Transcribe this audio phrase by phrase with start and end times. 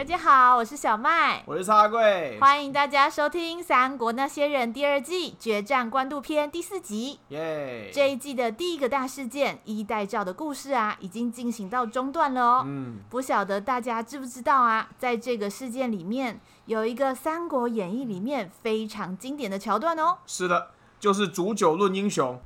[0.00, 7.18] 大家好，我是小麦，我是叉贵，欢迎大家收听《三国那些人》第二季决战官渡篇第四集。
[7.28, 7.90] 耶！
[7.92, 12.62] 这一季的第一个大事件衣带诏的故事啊，已经进行到中段了哦。
[12.66, 14.88] 嗯，不晓得大家知不知道啊？
[14.98, 20.16] 在这个事件里面，有一个《三国演义》里面非常经典的桥段哦。
[20.26, 22.40] 是的，就是煮酒论英雄。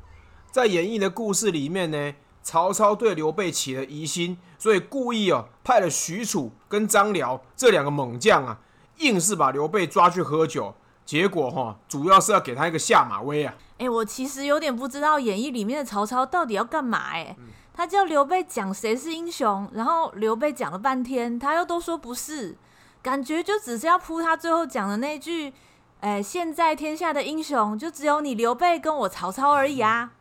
[0.51, 2.15] 在演义的故事里面呢。
[2.45, 8.59] 曹操对刘备起了疑心，所以故意哦派了许褚跟张辽这两个猛将啊，
[8.99, 10.75] 硬是把刘备抓去喝酒。
[11.07, 13.55] 结果哈、哦，主要是要给他一个下马威啊！
[13.77, 17.37] 哎，我其实有点不知道演义里面的曹操到底要干嘛哎。
[17.75, 22.57] 他叫刘备讲谁是英雄，然后刘备讲了半天，他又都说不是，
[23.03, 25.53] 感觉就只是要铺他最后讲的那句：
[26.01, 30.13] 哎，现在天下的英雄就只有你刘备跟我曹操而已啊。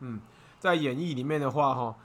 [0.00, 0.20] 嗯。
[0.60, 1.96] 在演义里面的话，哈，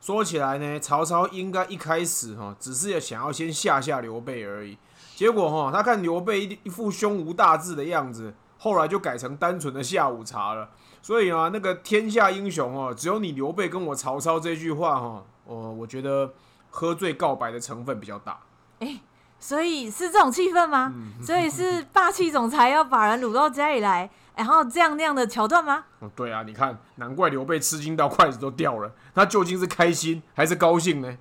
[0.00, 4.78] 说起来呢，曹操应该一开始哈，只是想要先吓吓刘备而已。
[5.16, 10.70] 结果哈，他看刘备一一副胸无大志的样子，后来就改成单纯的下午茶了。
[11.02, 16.32] 所以啊，那个天下英雄哦，只有你刘备跟我曹操这句话哈，哦，我觉得
[16.70, 18.38] 喝醉告白的成分比较大。
[18.78, 19.00] 欸，
[19.40, 20.94] 所以是这种气氛吗？
[21.20, 24.08] 所以是霸气总裁要把人掳到家里来？
[24.38, 25.84] 然后这样那样的桥段吗？
[25.98, 28.92] 哦，对啊，你看，难怪刘备吃惊到筷子都掉了。
[29.12, 31.18] 他究竟是开心还是高兴呢？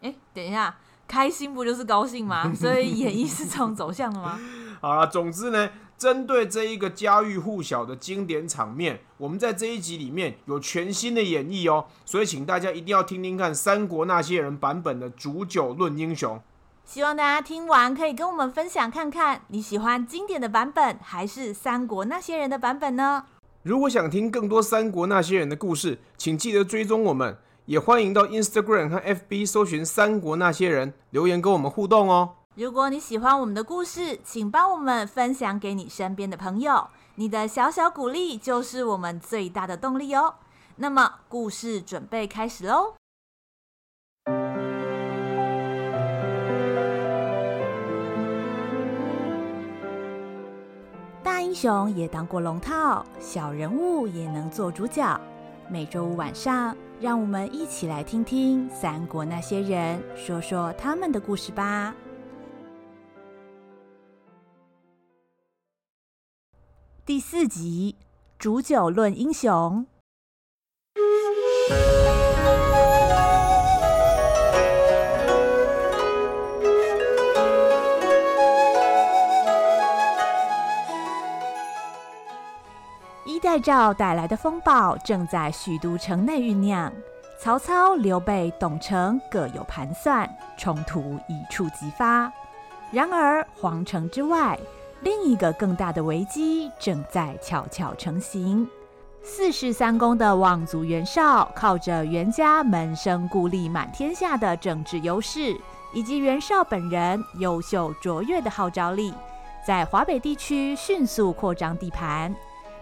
[0.00, 0.76] 哎，等一下，
[1.08, 2.50] 开心不就是高兴吗？
[2.54, 4.38] 所以演绎是这种走向的吗？
[4.80, 5.68] 好了，总之呢，
[5.98, 11.86] 针对这一个家喻户晓的经典场面，我们在这一集里面有全新的演绎哦。
[12.04, 16.36] 所以请大家一定要听听看《三国那些人》版本的《煮酒论英雄》。
[16.92, 23.26] 希望大家听完可以跟我们分享看看，你喜欢经典的版本还是三国那些人的版本呢？
[23.62, 32.30] 如果想听更多三国那些人的故事，请记得追踪我们，也欢迎到 Instagram 和 FB 搜寻三国那些人，留言跟我们互动哦。
[32.56, 40.34] 如果你喜欢我们的故事，请帮我们分享给你身边的朋友，你的小小鼓励就是我们最大的动力哦。
[40.74, 42.94] 那么故事准备开始喽。
[51.50, 55.20] 英雄也当过龙套，小人物也能做主角。
[55.68, 61.92] 每周五晚上，让我们一起来听听三国那些人说说他们的故事吧。
[67.04, 67.96] 第四集：
[68.38, 69.84] 煮酒论英雄。
[83.40, 86.92] 衣带诏带来的风暴正在许都城内酝酿，
[87.38, 90.28] 曹操、刘备、董承各有盘算，
[90.58, 92.30] 冲突一触即发。
[92.90, 94.60] 然而，皇城之外，
[95.00, 98.68] 另一个更大的危机正在悄悄成型。
[99.22, 105.58] 四世三公的望族袁绍，靠着袁家门生故吏满天下的政治优势，
[105.94, 109.14] 以及袁绍本人优秀卓越的号召力，
[109.66, 112.34] 在华北地区迅速扩张地盘。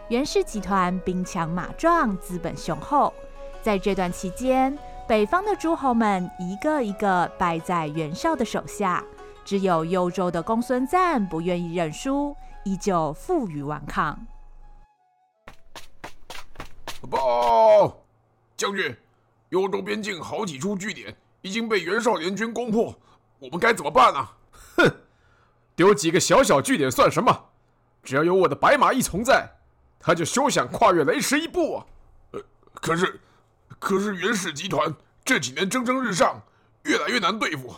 [0.09, 3.13] 袁氏集团兵强马壮，资本雄厚。
[3.61, 4.77] 在这段期间，
[5.07, 9.05] 北方的诸侯们一个一个败在袁绍的手下，
[9.45, 14.19] 只有幽州的公孙瓒不愿意认输，依旧负隅顽抗。
[17.11, 17.99] 报，
[18.57, 18.97] 将军，
[19.51, 22.95] 幽州边境好几处据点已经被袁绍联军攻破，
[23.41, 24.27] 我们该怎么办呢？
[24.79, 24.91] 哼，
[25.77, 27.51] 丢几个小小据点算什么？
[28.03, 29.58] 只要有我的白马义从在。
[29.99, 31.87] 他就休想跨越雷池一步啊！
[32.33, 32.41] 呃，
[32.75, 33.21] 可是，
[33.79, 34.95] 可是袁氏集团
[35.25, 36.41] 这几年蒸蒸日上，
[36.85, 37.75] 越来越难对付，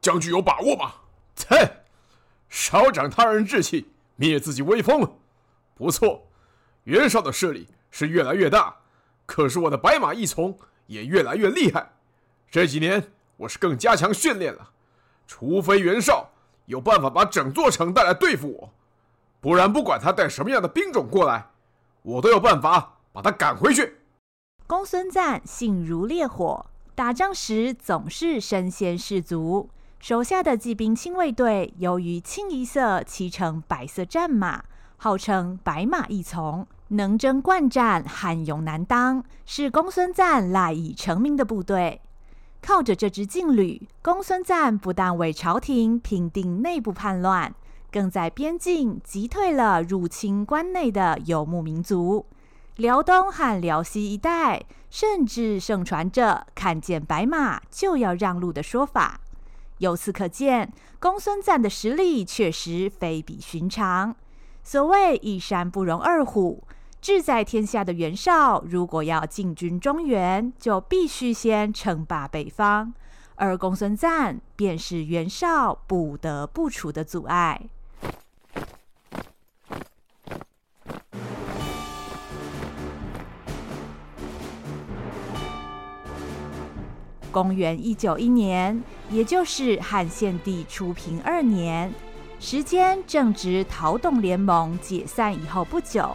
[0.00, 0.94] 将军有把握吗？
[1.34, 1.84] 切，
[2.48, 5.18] 少长他人志气，灭自己威风。
[5.74, 6.26] 不错，
[6.84, 8.76] 袁绍的势力是越来越大，
[9.26, 11.92] 可是我的白马义从也越来越厉害。
[12.50, 14.70] 这几年我是更加强训练了，
[15.26, 16.30] 除非袁绍
[16.66, 18.72] 有办法把整座城带来对付我，
[19.40, 21.50] 不然不管他带什么样的兵种过来。
[22.04, 23.96] 我都有办法把他赶回去。
[24.66, 29.68] 公孙瓒性如烈火，打仗时总是身先士卒。
[30.00, 34.64] 手下的骑兵亲卫队由于清一色骑乘白色战马，
[34.98, 42.02] 号称白马一从，能征惯战，悍勇难当，是公孙瓒赖以成名的部队。
[42.60, 47.54] 靠着这支劲旅，公孙瓒不但为朝廷平定内部叛乱。
[47.94, 52.26] 更在边境击退了入侵关内的游牧民族，
[52.74, 59.20] 辽东和辽西一带甚至盛传着看见白马就要让路的说法。
[59.78, 64.16] 由此可见，公孙瓒的实力确实非比寻常。
[64.64, 66.64] 所谓一山不容二虎，
[67.00, 72.92] 志在天下的袁绍，如果要进军中原，就必须先称霸北方，
[73.36, 77.68] 而公孙瓒便是袁绍不得不除的阻碍。
[87.30, 88.80] 公元一九一年，
[89.10, 91.92] 也就是汉献帝初平二年。
[92.38, 96.14] 时间正值讨董联盟解散以后不久，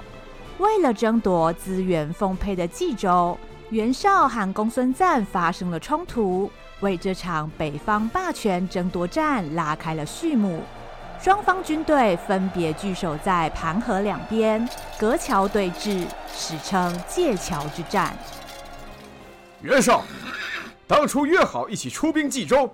[0.60, 3.38] 为了争夺资源丰沛的冀州，
[3.70, 6.50] 袁绍和公孙瓒发生了冲突，
[6.81, 10.62] 为这场北方霸权争夺战拉开了序幕。
[11.21, 14.68] 双方军队分别据守在盘河两边，
[14.98, 18.18] 隔桥对峙，史称界桥之战。
[19.62, 20.06] 袁绍，
[20.88, 22.74] 当初约好一起出兵冀州，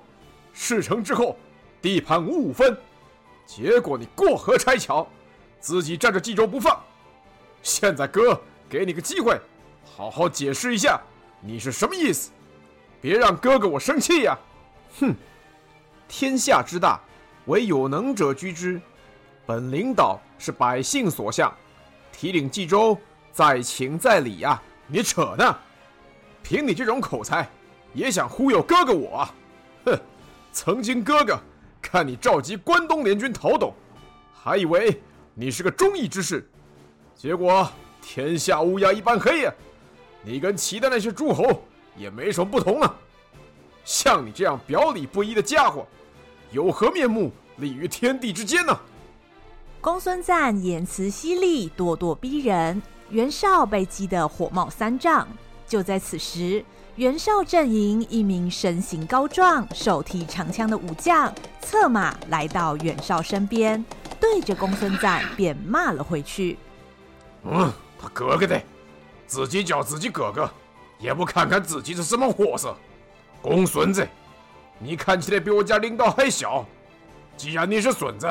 [0.53, 1.35] 事成之后，
[1.81, 2.77] 地盘五五分。
[3.47, 5.07] 结果你过河拆桥，
[5.59, 6.79] 自己占着冀州不放。
[7.63, 8.39] 现在哥
[8.69, 9.41] 给你个机会，
[9.97, 11.01] 好好解释一下
[11.41, 12.29] 你是什么意思，
[13.01, 14.37] 别让哥哥我生气呀！
[14.99, 15.15] 哼，
[16.07, 17.01] 天下之大，
[17.45, 18.79] 唯有能者居之。
[19.45, 21.53] 本领导是百姓所向，
[22.11, 22.97] 提领冀州
[23.31, 24.61] 在情在理呀！
[24.87, 25.57] 你扯呢？
[26.41, 27.49] 凭你这种口才，
[27.93, 29.27] 也想忽悠哥哥我？
[29.85, 29.99] 哼，
[30.51, 31.39] 曾经哥哥。
[31.81, 33.71] 看你召集关东联军讨董，
[34.33, 34.99] 还以为
[35.35, 36.49] 你是个忠义之士，
[37.15, 37.69] 结果
[38.01, 39.53] 天下乌鸦一般黑呀！
[40.23, 41.61] 你跟其他那些诸侯
[41.95, 42.95] 也没什么不同啊！
[43.83, 45.85] 像你这样表里不一的家伙，
[46.51, 48.79] 有何面目立于天地之间呢？
[49.81, 55.27] 公孙瓒言辞犀利，咄咄逼人，袁绍被激得火冒三丈。
[55.67, 56.63] 就在此时。
[56.97, 63.83] 袁绍阵营一名身形高壮、手提长枪的武将策马来到袁绍身边，
[64.17, 66.57] 对着公孙瓒便骂了回去
[67.43, 67.69] ：“嗯，
[68.01, 68.61] 他哥哥的，
[69.27, 70.49] 自己叫自己哥哥，
[70.97, 72.73] 也不看看自己是什么货色。
[73.41, 74.07] 公孙子，
[74.77, 76.65] 你看起来比我家领导还小，
[77.37, 78.29] 既然你是孙子，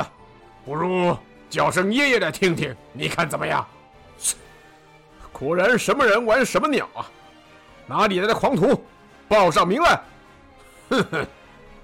[0.64, 1.16] 不如
[1.48, 3.66] 叫声爷爷来听听，你看怎么样？”
[5.32, 7.10] 果然什么人玩什么鸟啊！
[7.86, 8.84] 哪里来的狂徒？
[9.26, 10.00] 报上名来！
[10.90, 11.26] 哼哼，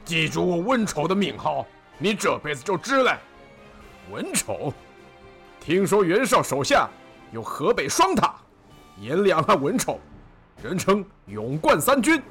[0.05, 1.67] 记住我文丑的名号，
[1.99, 3.19] 你这辈子就知了。
[4.09, 4.73] 文丑，
[5.59, 6.89] 听说袁绍手下
[7.33, 8.37] 有河北双塔、
[9.01, 9.99] 颜良和文丑，
[10.63, 12.23] 人称勇冠三军。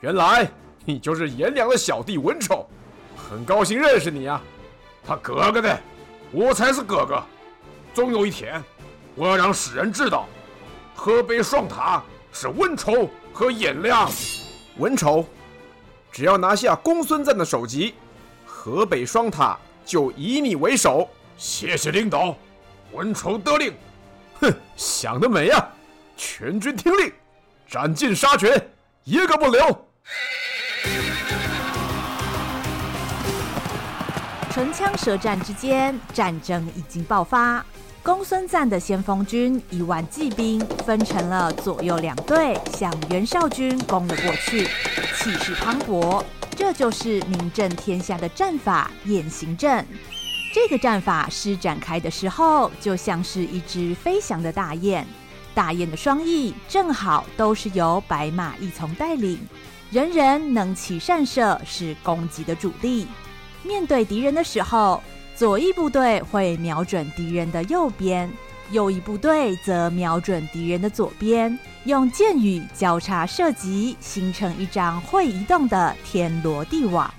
[0.00, 0.48] 原来
[0.86, 2.66] 你就是颜良的小弟文丑，
[3.14, 4.40] 很高兴认识你啊。
[5.04, 5.78] 他哥哥的，
[6.30, 7.22] 我才是哥哥。
[7.92, 8.62] 总有一天，
[9.16, 10.26] 我要让世人知道，
[10.94, 12.02] 河北双塔。
[12.38, 14.10] 是文丑和颜良。
[14.76, 15.24] 文丑，
[16.12, 17.94] 只要拿下公孙瓒的首级，
[18.44, 21.08] 河北双塔就以你为首。
[21.38, 22.36] 谢谢领导，
[22.92, 23.72] 文丑得令。
[24.38, 25.66] 哼，想得美啊！
[26.14, 27.10] 全军听令，
[27.66, 28.68] 斩尽杀绝，
[29.04, 29.88] 一个不留。
[34.56, 37.62] 唇枪舌战之间，战争已经爆发。
[38.02, 44.64] 公孙瓒的先锋军一万骑兵分成了左右两队，向袁绍军攻了过去，
[45.14, 46.24] 气势磅礴。
[46.56, 49.86] 这就是名震天下的战法——雁行阵。
[50.54, 55.06] 这个战法施展开的时候，就像是一只飞翔的大雁，
[55.54, 59.38] 大雁的双翼正好都是由白马一从带领，
[59.90, 63.06] 人人能骑善射，是攻击的主力。
[63.66, 65.02] 面对敌人的时候，
[65.34, 68.30] 左翼部队会瞄准敌人的右边，
[68.70, 77.12] 右翼部队则瞄准敌人的左边，用箭雨交叉射击，形成一张会移动的天罗地网。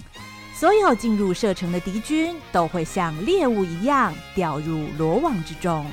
[0.56, 5.86] 所有进入射程的敌军都会像猎物一样掉入罗网之中。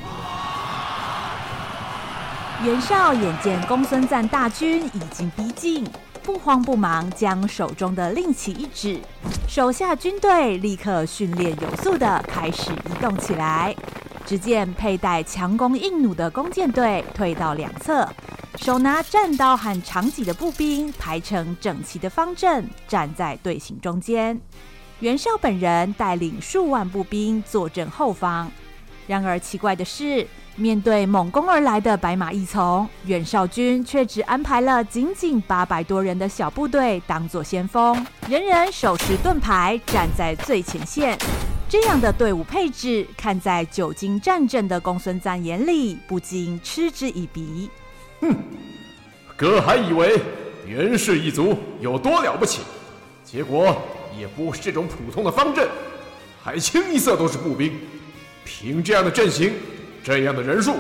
[2.63, 5.85] 袁绍眼见公孙瓒大军已经逼近。
[6.25, 8.99] 不慌不忙，将手中的令旗一指，
[9.47, 13.77] 手下军队立刻训练有素地开始移动起来。
[14.25, 18.09] 只见佩戴强弓硬弩的弓箭队退到两侧，
[18.57, 24.41] 手拿战刀和长戟的步兵排成整齐的方阵，站在队形中间。
[25.01, 28.51] 袁绍本人带领数万步兵坐镇后方。
[29.07, 41.19] 然而奇怪的是，面对猛攻而来的白马一从，袁绍军却只安排了仅仅八百多人的小部队当做先锋，人人手持盾牌站在最前线。
[41.69, 47.69] 这样的队伍配置，看在久经战阵的公孙瓒眼里，不禁嗤之以鼻。
[48.21, 48.33] 哼，
[49.37, 50.21] 哥还以为
[50.69, 52.61] 袁氏一族有多了不起，
[53.25, 53.77] 结果
[54.17, 55.69] 也不是这种普通的方阵，
[56.41, 57.73] 还清一色都是步兵。
[58.45, 59.53] 凭这样的阵型，
[60.05, 60.77] 这样的人数，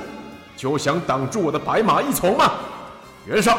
[0.54, 2.52] 就想挡住我的白马一从吗？
[3.26, 3.58] 袁绍，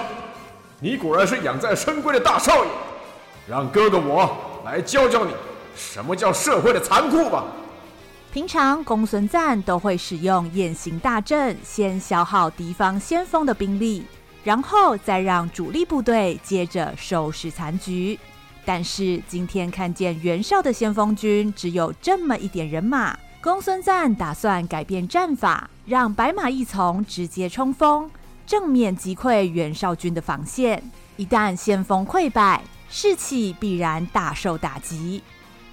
[0.79, 2.69] 你果然是养在深闺的大少爷，
[3.47, 5.31] 让哥哥我来教教你
[5.75, 7.43] 什么叫社会的残酷吧。
[8.31, 14.05] 平常公孙瓒都会使用雁行大阵，先消耗敌方先锋的兵力，
[14.43, 18.19] 然后再让主力部队接着收拾残局。
[18.63, 28.09] 但是今天看见袁绍的先锋军只有这么一点人马，公孙瓒打算改变战法，让白马义从直接冲锋，
[28.47, 30.81] 正面击溃袁绍军的防线。
[31.15, 35.21] 一旦先锋溃败，士气必然大受打击。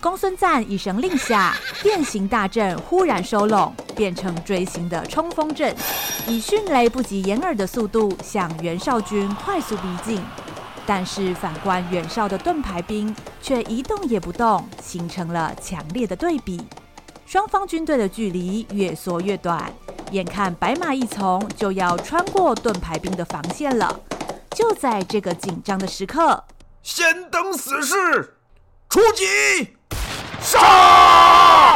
[0.02, 5.74] 公孙瓒一声令下，变形大阵忽然收拢，变成锥形的冲锋阵，
[6.26, 10.20] 以迅雷不及掩耳的速度向袁绍军快速逼近。
[10.84, 16.60] 但是反观袁绍的盾牌兵却一动也不动，形成了强烈的对比。
[17.32, 19.72] 双方军队的距离越缩越短，
[20.10, 23.98] 眼看白马一从就要穿过盾牌兵的防线了。
[24.50, 26.44] 就在这个紧张的时刻，
[26.82, 28.36] 先登死士
[28.90, 29.76] 出击！
[30.42, 31.74] 杀！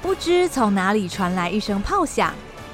[0.00, 2.32] 不知从哪里传来一声炮响，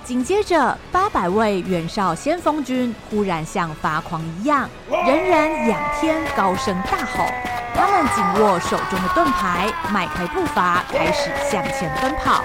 [0.09, 7.27] 紧接着八百位袁绍先锋军忽然像发狂一样，人人仰天高声大吼。
[7.75, 12.43] 他们紧握手中的盾牌，迈开步伐，开始向前奔跑，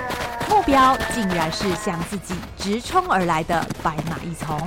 [0.49, 4.59] 目标竟然是向自己直冲而来的白马义从。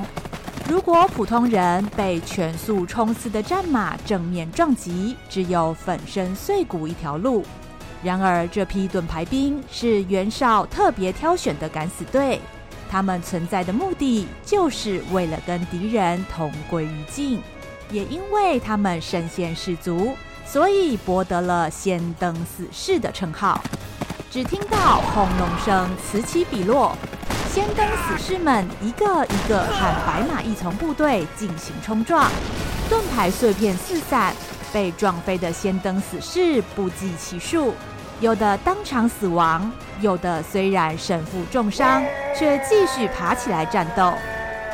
[0.67, 7.45] 如果普通人被全速冲刺的战马正面撞击，只有粉身碎骨一条路。
[8.03, 12.41] 然而，这批盾牌兵是袁绍特别挑选的敢死队，
[12.90, 17.40] 他们存在的目的就是为了跟敌人同归于尽。
[17.90, 23.62] 也因为他们身先士卒，所以博得了“先登死士”的称号。
[24.31, 26.97] 只听到轰隆声此起彼落。
[27.52, 32.31] 先登死士们一个一个和白马义从部队进行冲撞，
[32.90, 34.35] 盾牌碎片四散，
[34.73, 37.73] 被撞飞的先登死士不计其数，
[38.19, 39.71] 有的当场死亡，
[40.01, 42.03] 有的虽然身负重伤，
[42.35, 44.15] 却继续爬起来战斗。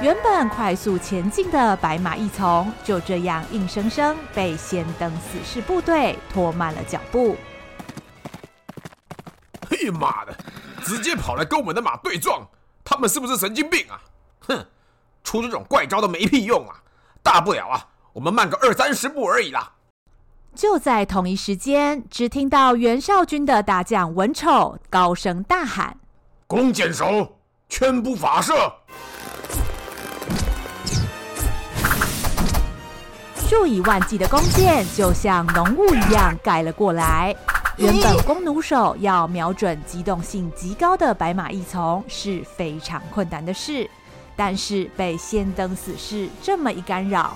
[0.01, 7.37] 原本快速前进的白马义从就这样硬生生被先登死士部队拖慢了脚步。
[9.69, 10.33] 嘿妈的，
[10.85, 12.47] 直接跑来跟我们的马对撞！
[12.85, 14.01] 他们是不是神经病啊？
[14.47, 14.67] 哼，
[15.25, 16.77] 出这种怪招都没屁用啊！
[17.25, 19.73] 大不了啊，我们慢个二三十步而已啦。
[20.55, 25.97] 就在同一时间，只听到袁绍军的大将文丑高声大喊
[26.47, 28.53] ：“弓箭手，全部发射！”
[33.49, 37.35] 数以万计的弓箭就像浓雾一样盖了过来。
[37.79, 43.89] 原本弓弩手要瞄准机动性极高的白马义从是非常困难的事，
[44.37, 47.35] 但是被先登死士这么一干扰，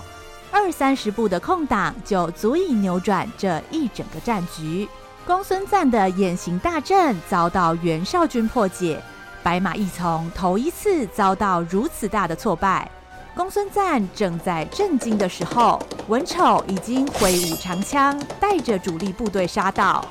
[0.51, 4.87] 二三十步的空档就足以扭转这一整个战局。
[5.25, 9.01] 公孙瓒的雁行大阵遭到袁绍军破解，
[9.43, 12.89] 白马义从头一次遭到如此大的挫败。
[13.35, 20.03] 公孙瓒正在震惊的时候，文丑已经挥舞长枪，带着主力部队杀到。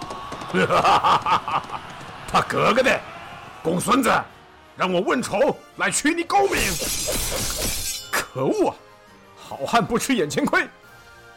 [2.30, 3.00] 他哥哥的
[3.62, 4.22] 公孙瓒，
[4.76, 6.60] 让我文丑来取你狗命！
[8.12, 8.76] 可恶啊！
[9.48, 10.68] 好汉不吃眼前亏，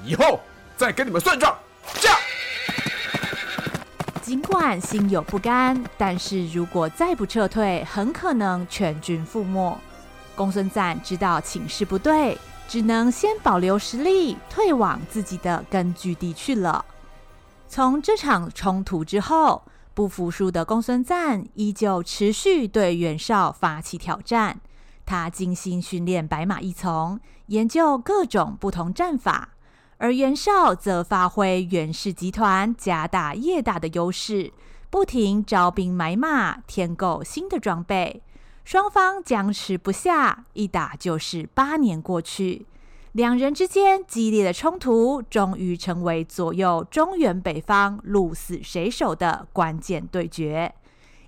[0.04, 0.40] 以后
[0.76, 1.56] 再跟你们算账。
[2.02, 2.18] 驾！
[4.24, 9.78] 尽管心有不甘，但是如果再不撤退，很可能全军覆没。
[10.36, 12.36] 公孙瓒知道情势不对，
[12.68, 16.84] 只能先保留实力，退往自己的根据地去了。
[17.68, 19.64] 从这场冲突之后，
[19.94, 24.60] 不服输的公孙瓒依旧持续对袁绍发起挑战。
[25.06, 29.50] 他精心训练白马义从，研究各种不同战法，
[29.98, 34.54] 而袁绍则发挥袁氏集团家大业大的优势，
[34.92, 38.22] 不停招兵买马，添购新的装备。
[38.64, 42.68] 双方僵持不下，一打就是八年过去。
[43.14, 50.72] 两人之间激烈的冲突，终于成为左右中原北方鹿死谁手的关键对决。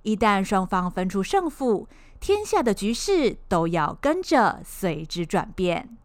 [0.03, 1.87] 一旦双方分出胜负，
[2.19, 5.97] 天下的局势都要跟着随之转变。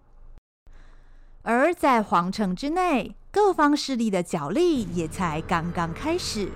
[1.48, 6.50] 而在皇城之内，各方势力的角力也才刚刚开始。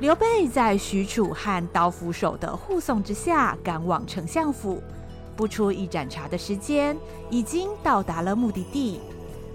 [0.00, 4.82] 刘备在许褚和刀斧手的护送之下赶往丞相府，
[5.34, 6.94] 不出一盏茶的时间，
[7.30, 9.00] 已经到达了目的地。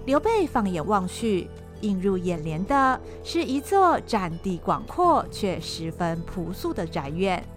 [0.06, 1.48] 刘备放眼望去，
[1.82, 7.48] 映入眼帘的是一座占地广阔却十分朴素的宅院，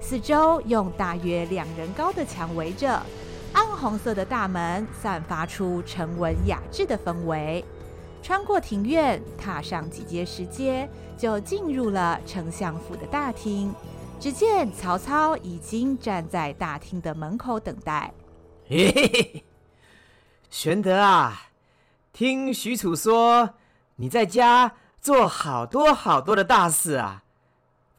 [0.00, 3.02] 四周用大约两人高的墙围着，
[3.52, 7.64] 暗红色的大门散发出沉稳雅致的氛围。
[8.22, 13.74] 穿过庭院，踏上几阶石阶，就进入了丞相府的大厅。
[14.20, 18.12] 只见曹操已经站在大厅的门口等待。
[20.50, 21.48] 玄德啊，
[22.12, 23.54] 听许褚说
[23.96, 27.22] 你在家做好多好多的大事啊，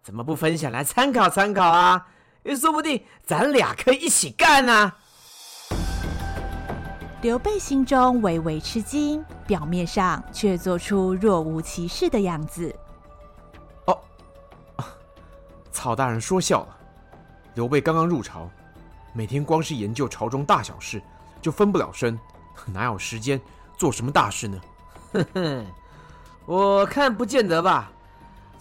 [0.03, 2.07] 怎么不分享来参考参考啊？
[2.55, 4.97] 说不定咱俩可以一起干啊！
[7.21, 12.75] 刘备心中微微吃惊，表面上却做出若无其事的样子。
[13.85, 13.95] 哦
[15.71, 16.77] 曹大人说笑了。
[17.53, 18.49] 刘备刚刚入朝，
[19.13, 20.99] 每天光是研究朝中大小事，
[21.39, 22.19] 就分不了身，
[22.65, 23.39] 哪有时间
[23.77, 24.61] 做什么大事呢？
[25.13, 25.65] 哼哼，
[26.47, 27.91] 我看不见得吧。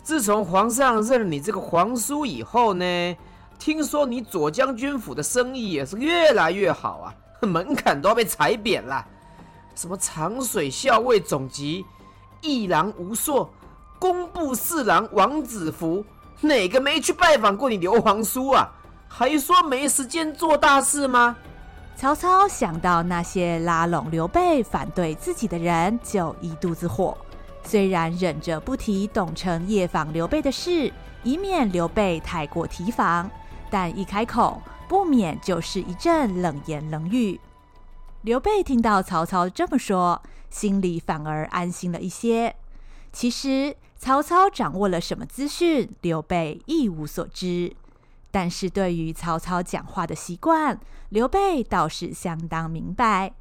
[0.02, 3.16] 自从皇上认了你这个皇叔以后呢，
[3.58, 7.14] 听说你左将军府的生意也是越来越好啊，
[7.46, 9.04] 门槛都要被踩扁了。
[9.74, 11.84] 什么长水校尉总集、
[12.40, 13.50] 一郎吴硕、
[13.98, 16.04] 工部侍郎王子服。
[16.42, 18.70] 哪个没去拜访过你刘皇叔啊？
[19.08, 21.36] 还说没时间做大事吗？
[21.96, 27.16] 曹操想到那些拉拢刘备反对自己的人，就一肚子火。
[27.62, 30.90] 虽然忍着不提董承夜访刘备的事，
[31.22, 33.30] 以免刘备太过提防，
[33.68, 37.38] 但一开口，不免就是一阵冷言冷语。
[38.22, 40.20] 刘备听到曹操这么说，
[40.50, 42.56] 心里反而安心了一些。
[43.12, 43.76] 其实。
[43.96, 47.76] 曹操掌握了什么资讯，刘备一无所知。
[48.30, 50.80] 但是对于曹操讲话的习惯，
[51.10, 53.34] 刘备倒是相当明白。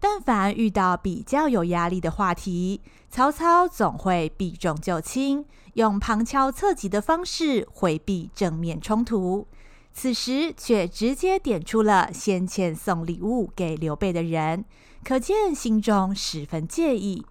[0.00, 9.46] 但凡遇到比较有压力的话题，曹操总会避重就轻，用旁敲侧击的方式回避正面冲突。
[9.94, 14.64] 此时却直接点出了先前送礼物给刘备的人，
[15.04, 17.24] 可见心中十分介意。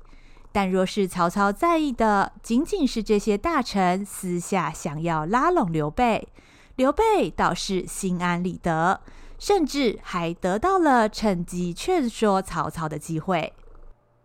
[0.54, 6.30] 但若是曹操在意的仅仅是这些大臣私下想要拉拢刘备，
[6.76, 9.02] 刘备倒是心安理得，
[9.38, 13.54] 甚至还得到了趁机劝说曹操的机会。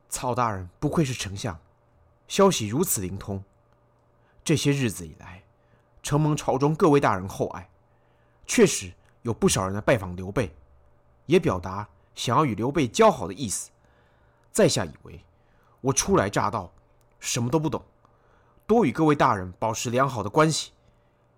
[0.09, 1.59] 曹大人不愧是丞相，
[2.29, 3.43] 消息如此灵通。
[4.45, 5.43] 这些日子以来，
[6.03, 7.69] 承蒙朝中各位大人厚爱，
[8.49, 10.53] 确实有不少人来拜访刘备，
[11.27, 13.71] 也表达想要与刘备交好的意思。
[14.51, 15.25] 在下以为。
[15.81, 16.73] 我初来乍到，
[17.21, 17.81] 什么都不懂，
[18.67, 20.73] 多与各位大人保持良好的关系，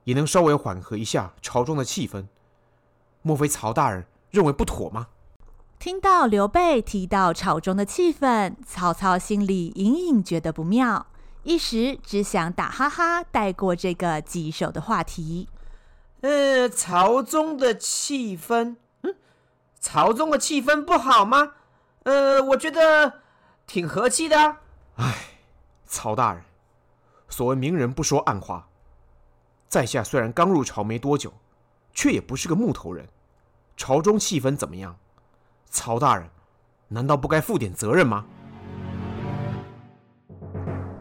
[0.05, 2.27] 也能稍微缓和一下朝中的气氛。
[3.21, 5.09] 莫非曹大人认为不妥吗？
[5.79, 11.09] 听到刘备提到朝中的气氛，曹操心里隐隐觉得不妙，
[11.43, 15.51] 一时只想打哈哈带过这个棘手的话题。
[16.23, 19.15] 呃，朝中的气氛，嗯，
[19.81, 21.53] 朝中的气氛不好吗？
[22.03, 23.21] 呃，我觉得。
[23.67, 24.61] 挺和气的啊。
[24.97, 25.15] 唉，
[25.87, 26.43] 曹大人，
[27.29, 28.67] 所谓明人不说暗话，
[29.69, 31.33] 在下虽然刚入朝没多久，
[31.95, 33.07] 却也不是个木头人。
[33.77, 34.97] 朝中气氛怎么样？
[35.67, 36.29] 曹大人，
[36.89, 38.27] 难道不该负点责任吗？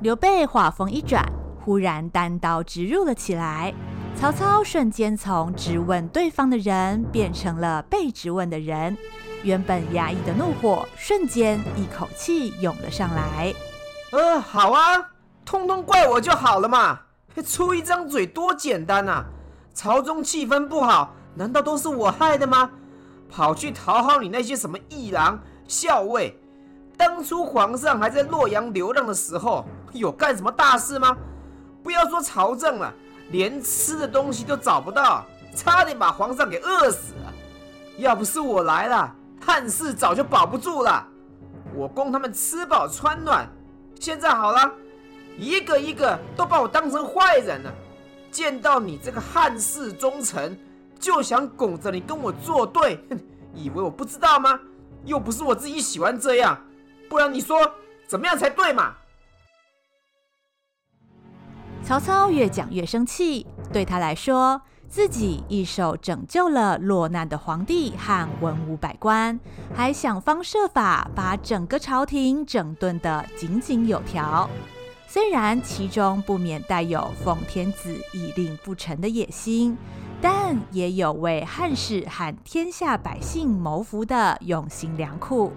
[0.02, 1.26] 刘备话锋一转，
[1.66, 3.74] 忽然单刀直入了起来。
[4.16, 8.98] 曹操瞬间从质问对方的人变成了被质问的人。
[9.44, 13.54] 原本压抑的怒火，瞬间一口气涌了上来。
[14.12, 15.12] 呃，好啊，
[15.46, 17.00] 通通怪我就好了嘛，
[17.46, 19.26] 出一张嘴多简单啊！
[19.74, 22.70] 朝中气氛不好，难道都是我害的吗？
[23.30, 26.38] 跑去讨好你那些什么议郎、校尉，
[26.98, 31.16] 当初皇上还在洛阳流浪的时候，有干什么大事吗？
[31.82, 32.94] 不要说朝政了，
[33.32, 37.34] 连吃的东西都找不到，差点把皇上给饿死了。
[37.98, 39.16] 要不是我来了。
[39.42, 41.08] 汉室早就保不住了，
[41.74, 43.50] 我供他们吃饱穿暖，
[44.00, 44.72] 现在好了，
[45.38, 47.74] 一个一个都把我当成坏人了。
[48.30, 50.60] 见到你这个汉室忠臣，
[51.00, 53.20] 就想拱着你跟我作对，哼，
[53.56, 54.60] 以为我不知道吗？
[55.06, 56.62] 又不是我自己喜欢这样，
[57.10, 57.58] 不然你说
[58.08, 58.94] 怎么样才对嘛？
[61.84, 64.62] 曹操越讲越生气，对他来说。
[64.88, 69.40] 自己一手拯救了落难的皇帝和文武百官，
[69.76, 74.50] 还想方设法把整个朝廷整顿得井井有条。
[75.08, 79.78] 虽然其中不免带有奉天子以令不臣的野心，
[80.20, 85.54] 但也有为汉室和天下百姓谋福的用心良苦。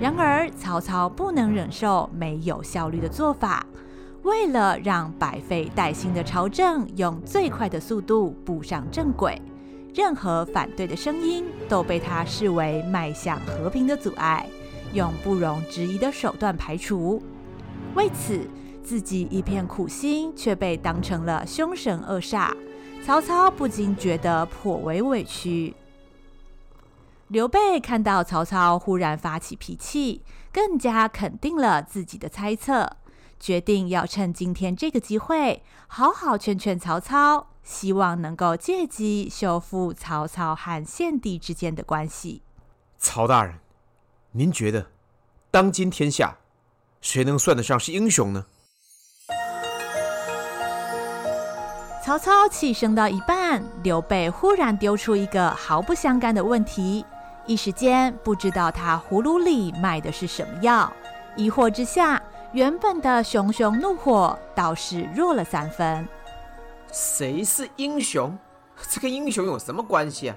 [0.00, 3.64] 然而，曹操不能忍受没有效率的做法，
[4.26, 9.40] 为了让百废待兴的朝政用最快的速度步上正轨，
[9.94, 14.44] 任何反对的声音都被他视为迈向和平的阻碍，
[14.92, 17.22] 用不容置疑的手段排除。
[17.94, 18.40] 为此，
[18.82, 22.52] 自己一片苦心却被当成了凶神恶煞，
[23.04, 25.72] 曹操不禁觉得颇为委屈。
[27.28, 32.90] 刘备看到曹操忽然发起脾气，更加肯定了自己的猜测，
[33.38, 42.42] 决定要趁今天这个机会，好好劝劝曹操，希望能够借机修复曹操和献帝之间的关系。
[42.98, 43.56] 曹大人，
[44.32, 44.86] 您觉得，
[45.50, 46.38] 当今天下，
[47.00, 48.46] 谁能算得上是英雄呢？
[52.04, 57.04] 曹操气升到一半，刘备忽然丢出一个毫不相干的问题。
[57.46, 60.92] 一时间不知道他葫芦里卖的是什么药，
[61.36, 66.06] 疑惑之下，原本的熊熊怒火倒是弱了三分。
[66.92, 68.36] 谁是英雄？
[68.90, 70.36] 这跟英雄有什么关系啊？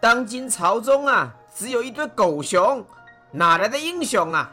[0.00, 2.84] 当今朝中啊，只有一堆狗熊，
[3.30, 4.52] 哪来的英雄啊？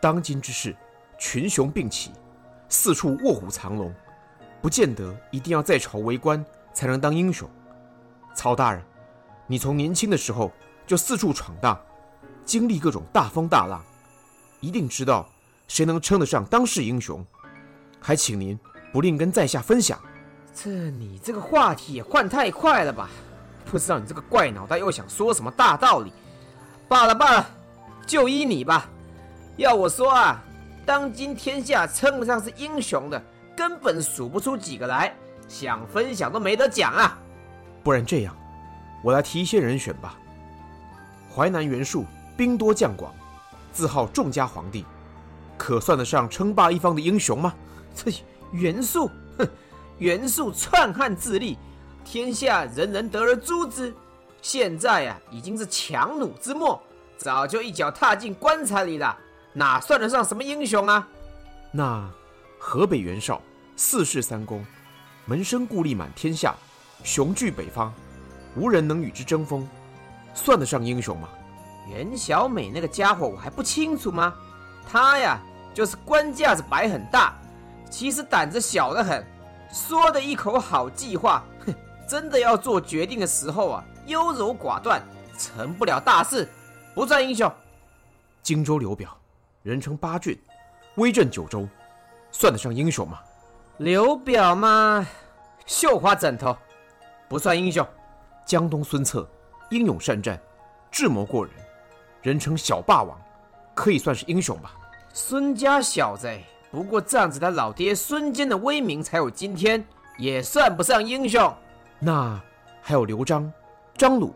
[0.00, 0.74] 当今之事，
[1.18, 2.12] 群雄并起，
[2.68, 3.92] 四处卧虎藏龙，
[4.60, 7.48] 不见得一定要在朝为官才能当英雄。
[8.34, 8.82] 曹大人，
[9.46, 10.52] 你从年轻的时候。
[10.86, 11.76] 就四处闯荡，
[12.44, 13.84] 经历各种大风大浪，
[14.60, 15.28] 一定知道
[15.68, 17.24] 谁能称得上当世英雄。
[18.00, 18.58] 还请您
[18.92, 19.98] 不吝跟在下分享。
[20.54, 23.10] 这你这个话题也换太快了吧？
[23.64, 26.12] 不知道你这个怪脑袋又想说什么大道理？
[26.88, 27.50] 罢了罢了，
[28.06, 28.88] 就依你吧。
[29.56, 30.40] 要我说啊，
[30.84, 33.20] 当今天下称得上是英雄的，
[33.56, 35.14] 根本数不出几个来，
[35.48, 37.18] 想分享都没得讲啊。
[37.82, 38.36] 不然这样，
[39.02, 40.16] 我来提一些人选吧。
[41.34, 42.04] 淮南袁术
[42.36, 43.12] 兵多将广，
[43.72, 44.86] 自号众家皇帝，
[45.56, 47.54] 可算得上称霸一方的英雄吗？
[47.94, 48.12] 这
[48.52, 49.48] 袁术，哼，
[49.98, 51.58] 袁术篡汉自立，
[52.04, 53.94] 天下人人得而诛之。
[54.42, 56.80] 现在啊，已经是强弩之末，
[57.16, 59.16] 早就一脚踏进棺材里了，
[59.52, 61.08] 哪算得上什么英雄啊？
[61.72, 62.08] 那
[62.58, 63.40] 河北袁绍
[63.76, 64.64] 四世三公，
[65.24, 66.54] 门生故吏满天下，
[67.02, 67.92] 雄踞北方，
[68.54, 69.66] 无人能与之争锋。
[70.32, 71.28] 算得上英雄吗？
[71.88, 74.34] 袁小美那个家伙我还不清楚吗？
[74.86, 75.38] 他呀，
[75.74, 77.34] 就是官架子摆很大，
[77.90, 79.24] 其实胆子小得很，
[79.70, 81.74] 说的一口好计划，哼，
[82.08, 85.02] 真的要做决定的时候啊，优柔寡断，
[85.36, 86.48] 成不了大事，
[86.94, 87.52] 不算英雄。
[88.42, 89.16] 荆州刘表，
[89.62, 90.40] 人称八郡，
[90.94, 91.68] 威震九州，
[92.30, 93.18] 算得上英雄吗？
[93.78, 95.06] 刘表嘛，
[95.66, 96.56] 绣花枕头，
[97.28, 97.86] 不算英雄。
[98.44, 99.28] 江东孙策。
[99.70, 100.40] 英勇善战，
[100.92, 101.52] 智谋过人，
[102.22, 103.20] 人称小霸王，
[103.76, 104.72] 可以算是英雄吧？
[105.12, 106.28] 孙家小子，
[106.70, 109.86] 不过仗着他老爹孙坚的威名才有今天，
[110.16, 111.54] 也算不上英雄。
[111.98, 112.40] 那
[112.80, 113.52] 还有刘璋、
[113.96, 114.34] 张鲁、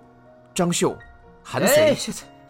[0.55, 0.95] 张绣、
[1.43, 1.77] 韩遂。
[1.77, 1.97] 哎，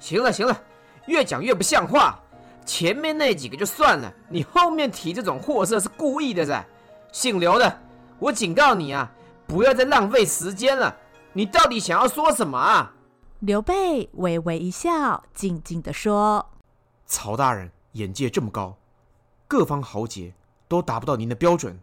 [0.00, 0.60] 行了行了，
[1.06, 2.18] 越讲越不像话。
[2.66, 6.64] 前面那几个就算了，你后面提这种货色是故意的噻。
[7.12, 7.78] 姓刘的，
[8.18, 9.10] 我警告你啊，
[9.46, 10.94] 不要再浪费时间了。
[11.32, 12.92] 你到底想要说什么啊？
[13.40, 16.46] 刘备微微一笑，静静地说
[17.12, 18.76] ：“曹大人眼界这么高，
[19.48, 20.32] 各方豪杰
[20.68, 21.76] 都达不到您的标准。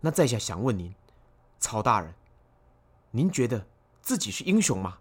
[0.00, 0.94] 那在下想问您，
[1.58, 2.14] 曹大人，
[3.10, 3.66] 您觉得
[4.00, 4.96] 自己是英雄吗？”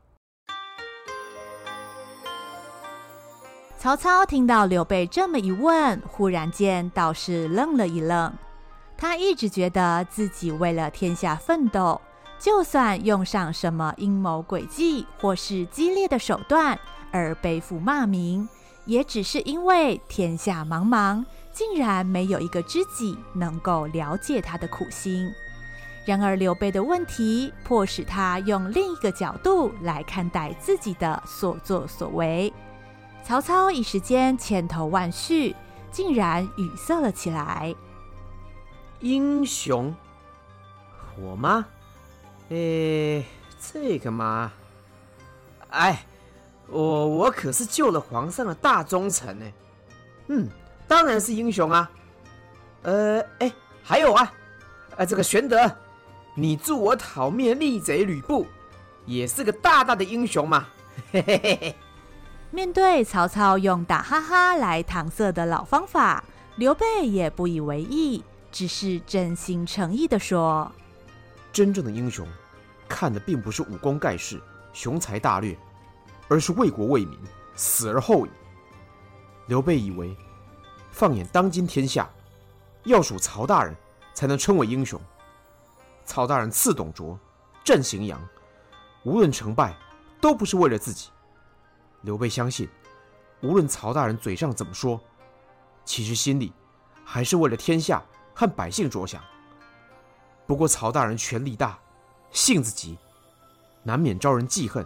[3.79, 8.33] 曹操听到刘备这么一问，忽然间倒是愣了一愣。
[8.97, 12.01] 他一直觉得自己为了天下奋斗。
[12.37, 16.79] 就算用上什么阴谋诡计或是激烈的手段
[17.11, 18.47] 而背负骂名，
[18.89, 21.23] 也只是因为天下茫茫，
[21.53, 25.31] 竟然没有一个知己能够了解他的苦心。
[26.07, 32.51] 然而刘备的问题，迫使他用另一个角度来看待自己的所作所为。
[33.23, 35.55] 曹操一时间千头万绪，
[35.91, 37.75] 竟然语塞了起来。
[39.01, 39.95] 英雄，
[41.15, 41.63] 我吗？
[42.49, 43.23] 哎，
[43.61, 44.51] 这个嘛，
[45.69, 46.07] 哎，
[46.71, 49.45] 我我可是救了皇上的大忠臣呢。
[50.27, 50.47] 嗯，
[50.87, 51.89] 当然是英雄啊。
[52.83, 53.51] 呃，哎，
[53.83, 54.31] 还有啊，
[54.95, 55.69] 呃，这个玄德，
[56.35, 58.45] 你助我讨灭逆贼吕布，
[59.05, 60.67] 也是个大大的英雄嘛。
[61.11, 61.75] 嘿嘿嘿嘿。
[62.51, 66.23] 面对曹操用打哈哈来搪塞的老方法，
[66.55, 70.71] 刘备也不以为意，只是真心诚意的说。
[71.51, 72.27] 真正的英雄，
[72.87, 74.41] 看的并不是武功盖世、
[74.73, 75.57] 雄才大略，
[76.29, 77.19] 而是为国为民，
[77.55, 78.29] 死而后已。
[79.47, 80.15] 刘备以为，
[80.91, 82.09] 放眼当今天下，
[82.83, 83.75] 要数曹大人
[84.13, 85.01] 才能称为英雄。
[86.05, 87.19] 曹大人刺董卓，
[87.63, 88.21] 战荥阳，
[89.03, 89.75] 无论成败，
[90.21, 91.09] 都不是为了自己。
[92.03, 92.69] 刘备相信，
[93.41, 95.01] 无论曹大人嘴上怎么说，
[95.83, 96.53] 其实心里
[97.03, 98.03] 还是为了天下
[98.35, 99.21] 和百姓着想。
[100.45, 101.77] 不过曹大人权力大，
[102.31, 102.97] 性子急，
[103.83, 104.85] 难免招人记恨。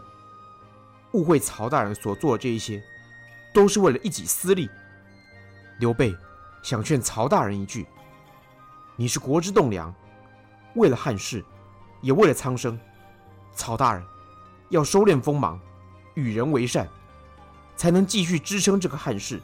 [1.14, 2.84] 误会曹大人所做的这一些，
[3.54, 4.70] 都是为了一己私利。
[5.80, 6.16] 刘备
[6.62, 7.88] 想劝曹大人一句：
[8.96, 9.94] 你是国之栋梁，
[10.76, 11.44] 为了汉室，
[12.02, 12.80] 也为了苍生，
[13.56, 14.04] 曹大人
[14.70, 15.60] 要收敛锋芒，
[16.16, 16.88] 与人为善。
[17.76, 19.42] 才能继续支撑这个汉室，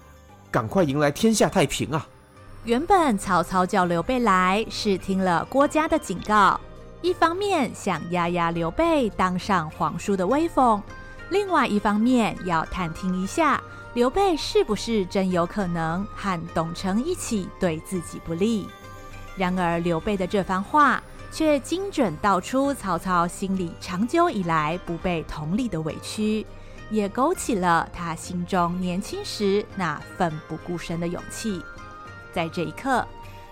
[0.51, 2.07] 赶快迎来天下太平啊！
[2.63, 6.59] 原本曹操叫刘备来，是听了郭嘉的警告，
[7.01, 10.81] 一方面想压压刘备当上皇叔的威风，
[11.29, 13.61] 另外一方面要探听一下
[13.93, 18.67] 刘备是不是真有可能和董承一起对自己不利。
[19.35, 26.45] 然而刘备的这番话却精准道出曹操心里长久以来不被同理的委屈。
[26.91, 31.61] 也勾起了他心中年轻时那奋不顾身的勇气。
[32.33, 33.07] 在这一刻，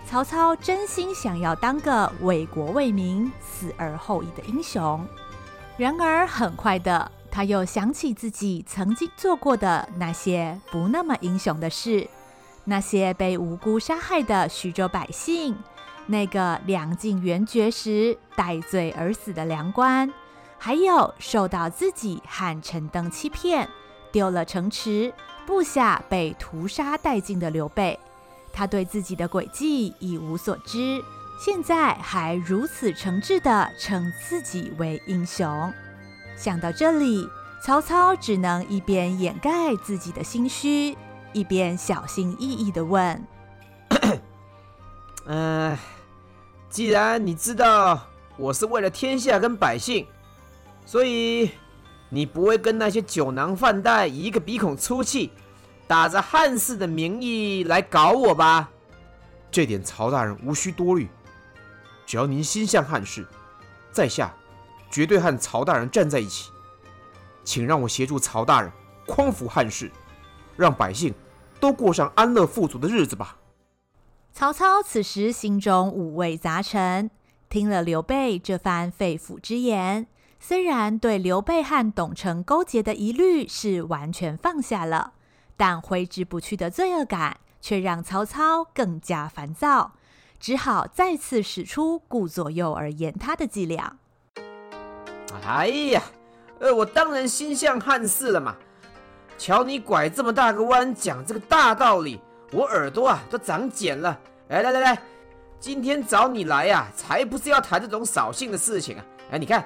[0.07, 5.05] 曹操真心想要当个为国为民、死而后已的英雄。
[5.77, 12.07] 然而，很快的，他又想起自己曾经做过的那些不那么英雄的事，
[12.63, 15.55] 那些被无辜杀害的徐州百姓，
[16.07, 20.11] 那个梁晋元绝时戴罪而死的梁关。
[20.57, 23.69] 还有受到自己和陈登欺骗，
[24.11, 25.13] 丢了城池，
[25.45, 27.99] 部下被屠杀殆尽的刘备，
[28.51, 30.99] 他对自己的诡计一无所知，
[31.39, 35.71] 现在还如此诚挚地称自己为英雄。
[36.37, 37.27] 想到这里，
[37.61, 40.95] 曹操只能一边掩盖自己的心虚，
[41.33, 43.27] 一边小心翼翼地问：
[45.25, 45.75] “嗯，
[46.69, 50.05] 既然你知道我是为了天下跟百姓。”
[50.85, 51.51] 所以，
[52.07, 55.31] 你不会跟那些酒囊饭袋一个鼻孔出气，
[55.85, 58.69] 打着汉室的名义来搞我吧？
[59.51, 61.09] 这点曹大人无需多虑，
[62.05, 63.27] 只要您心向汉室，
[63.91, 64.33] 在下
[64.89, 66.51] 绝对和曹大人站在一起。
[67.43, 68.71] 请让我协助曹大人
[69.05, 69.91] 匡扶汉室，
[70.55, 71.13] 让百姓
[71.59, 73.37] 都过上安乐富足的日子吧。
[74.33, 77.09] 曹操此时心中五味杂陈，
[77.49, 80.07] 听了刘备这番肺腑之言。
[80.39, 85.13] 虽然对刘备和董承勾结的疑虑是完全放下了，
[85.55, 89.93] 但挥之不去的罪恶感却让曹操更加烦躁，
[90.39, 93.97] 只好再次使出顾左右而言他的伎俩。
[95.43, 96.01] 哎呀，
[96.59, 98.55] 呃，我当然心向汉室了嘛！
[99.37, 102.19] 瞧你拐这么大个弯讲这个大道理，
[102.51, 104.17] 我耳朵啊都长茧了。
[104.49, 105.01] 哎，来来来，
[105.59, 109.05] 今天找你来呀、才不是要谈这种扫兴的事情啊！
[109.31, 109.63] 哎，你看。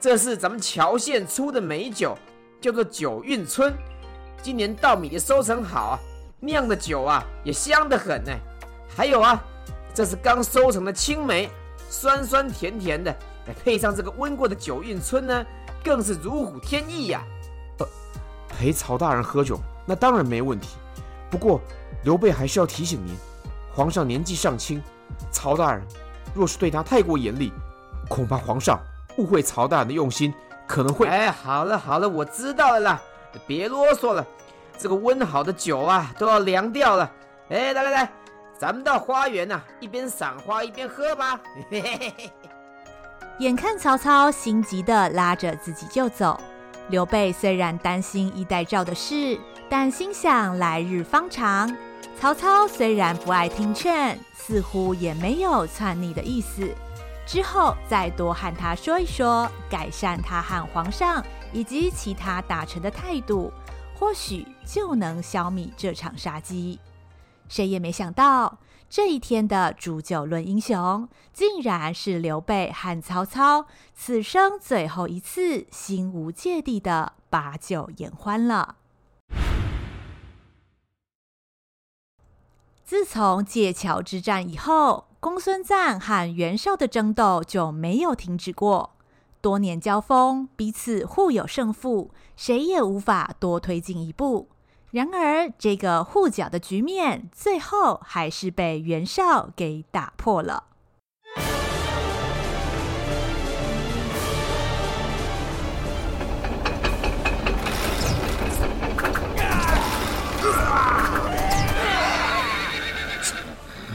[0.00, 2.18] 这是咱们乔县出的美酒，
[2.60, 3.72] 叫做九运春。
[4.42, 5.98] 今年稻米的收成好啊，
[6.40, 8.32] 酿的酒啊也香得很呢。
[8.96, 9.40] 还有啊，
[9.94, 11.48] 这是刚收成的青梅，
[11.88, 15.44] 酸酸甜甜的，再配上这个温过的酒运春呢，
[15.84, 17.22] 更是如虎添翼呀。
[17.78, 17.86] 呃，
[18.48, 20.76] 陪曹大人喝酒，那当然没问题。
[21.30, 21.60] 不过
[22.04, 23.14] 刘备还是要提醒您，
[23.74, 24.82] 皇上年纪尚轻，
[25.30, 25.82] 曹大人
[26.34, 27.52] 若是对他太过严厉，
[28.08, 28.80] 恐怕皇上。
[29.18, 30.32] 误会曹大人的用心，
[30.66, 31.06] 可能会……
[31.06, 33.02] 哎，好了好了，我知道了啦，
[33.46, 34.26] 别啰嗦了。
[34.78, 37.10] 这个温好的酒啊，都要凉掉了。
[37.50, 38.12] 哎，来来来，
[38.58, 41.38] 咱们到花园呐、啊，一边赏花一边喝吧。
[43.38, 46.38] 眼看曹操心急的拉着自己就走，
[46.88, 51.74] 刘备虽然担心衣带诏的事，但心想来日方长。
[52.20, 56.70] 曹操虽然不爱听劝，似乎也没有篡逆的意思。
[57.26, 63.52] 之后再多和他说一说，改善他和皇上以及其他大臣的态度，
[63.98, 66.78] 或许就能消弭这场杀机。
[67.48, 68.58] 谁也没想到，
[68.94, 78.76] 这一天的煮酒论英雄，竟然是刘备和曹操此生最后一次心无芥蒂的把酒言欢了。
[82.84, 88.90] 自从界桥之战以后，公孙瓒和袁绍的争斗就没有停止过。
[89.40, 94.50] 多年交锋，彼此互有胜负，谁也无法多推进一步。
[94.92, 100.64] 然而，这个护角的局面最后还是被袁绍给打破了。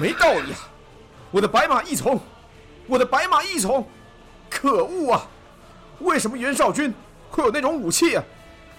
[0.01, 0.57] 没道理啊！
[1.29, 2.19] 我的白马义从，
[2.88, 3.88] 我的白马义从，
[4.49, 5.27] 可恶啊！
[5.99, 6.91] 为什么袁绍军
[7.29, 8.23] 会有那种武器啊？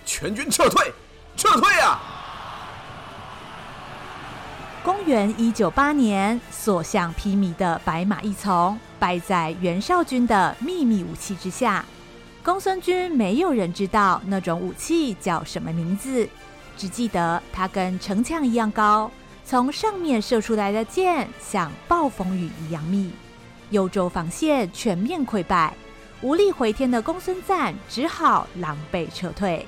[0.04, 0.92] 全军撤退，
[1.38, 2.00] 撤退啊！
[4.82, 11.84] 公元一九八年，所向披靡的白马义从败在袁绍军的秘密武器之下。
[12.42, 16.28] 公孙军没有人知道那种武器叫什么名字，
[16.76, 19.08] 只记得它跟城墙一样高，
[19.44, 23.12] 从上面射出来的箭像暴风雨一样密。
[23.70, 25.72] 幽州防线全面溃败，
[26.20, 29.64] 无力回天的公孙瓒只好狼狈撤退。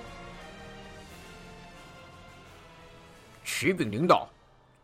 [3.51, 4.31] 启禀领导，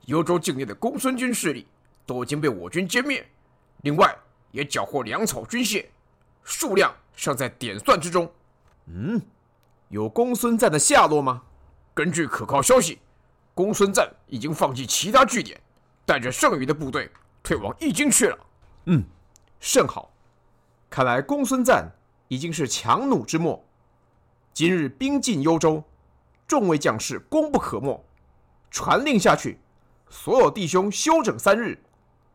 [0.07, 1.67] 幽州境内的公孙军势力
[2.05, 3.27] 都已经被我军歼灭，
[3.83, 4.15] 另外
[4.51, 5.87] 也缴获粮草军械，
[6.43, 6.95] 数量。
[7.15, 8.31] 尚在点算之中。
[8.89, 9.19] 嗯，
[9.89, 11.43] 有公孙瓒的下落吗？
[11.95, 12.99] 根据可靠消息，
[13.55, 15.59] 公孙瓒已经放弃其他据点，
[16.05, 17.11] 带着剩余的部队
[17.43, 18.39] 退往易京去了。
[18.85, 19.03] 嗯，
[19.61, 20.13] 甚好。
[20.91, 21.91] 看来公孙瓒
[22.29, 23.65] 已经是强弩之末。
[24.53, 25.83] 今日兵进幽州，
[26.47, 28.06] 众位将士功不可没。
[28.77, 29.59] 传令下去，
[30.11, 31.83] 所有弟兄休整三日。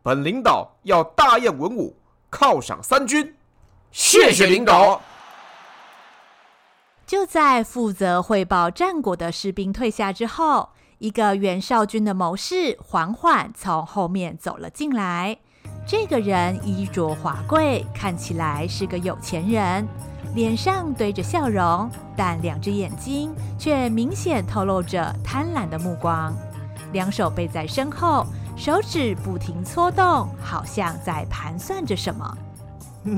[0.01, 1.95] 本领导要大宴文武，
[2.31, 3.35] 犒赏三军。
[3.91, 4.99] 谢谢领导。
[7.05, 15.37] 就在负责汇报战果的士兵退下之后，一个袁绍军的谋士缓缓从后面走了进来。
[15.85, 19.87] 这个人衣着华贵，看起来是个有钱人，
[20.33, 26.33] 脸上堆着笑容，但两只眼睛却明显透露着贪婪的目光。
[26.93, 32.37] 两手背在身后，手指不停搓动，好像在盘算着什么。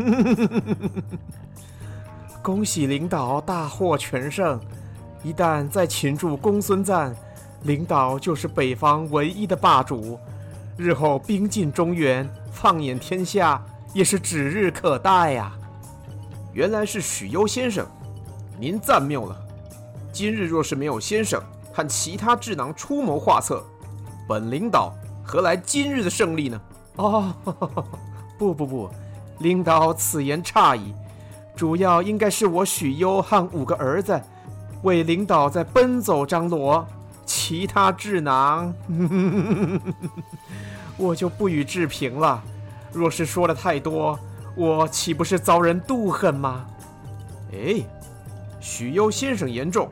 [2.42, 4.60] 恭喜领导大获全胜！
[5.24, 7.16] 一旦再擒住公孙瓒，
[7.62, 10.20] 领导就是北方唯一的霸主。
[10.76, 15.63] 日后兵进中原，放眼天下，也是指日可待呀、啊。
[16.54, 17.86] 原来是许攸先生，
[18.60, 19.36] 您赞谬了。
[20.12, 21.42] 今日若是没有先生
[21.74, 23.64] 和其他智囊出谋划策，
[24.28, 26.62] 本领导何来今日的胜利呢？
[26.98, 27.34] 哦，
[28.38, 28.90] 不不不。
[29.40, 30.94] 领导此言差矣，
[31.56, 34.22] 主要应该是我许攸和五个儿子
[34.84, 36.88] 为领导在奔走张罗，
[37.26, 38.72] 其他智囊，
[40.98, 42.44] 我就不予置评了。
[42.92, 44.18] 若是说的太多，
[44.56, 46.66] 我岂不是遭人妒恨吗？
[47.52, 47.84] 哎，
[48.60, 49.90] 许攸先生言重，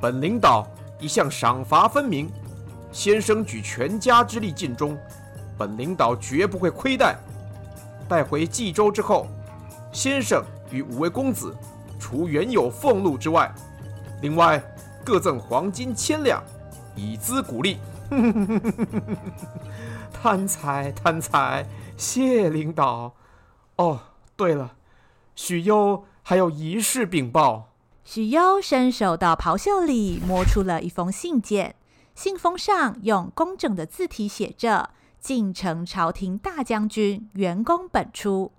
[0.00, 0.66] 本领导
[1.00, 2.30] 一向赏罚分明，
[2.92, 4.96] 先生举全家之力尽忠，
[5.56, 7.16] 本领导绝不会亏待。
[8.08, 9.26] 带回冀州之后，
[9.92, 11.54] 先生与五位公子，
[11.98, 13.50] 除原有俸禄之外，
[14.22, 14.62] 另外
[15.04, 16.42] 各赠黄金千两，
[16.94, 17.78] 以资鼓励。
[20.12, 21.64] 贪财贪财，
[21.96, 23.12] 谢领导。
[23.78, 24.00] 哦，
[24.36, 24.76] 对了，
[25.34, 27.70] 许攸还有一事禀报。
[28.04, 31.74] 许攸伸手到袍袖里摸出了一封信件，
[32.14, 34.90] 信封上用工整的字体写着。
[35.20, 38.52] 晋城朝廷大将军袁公本初。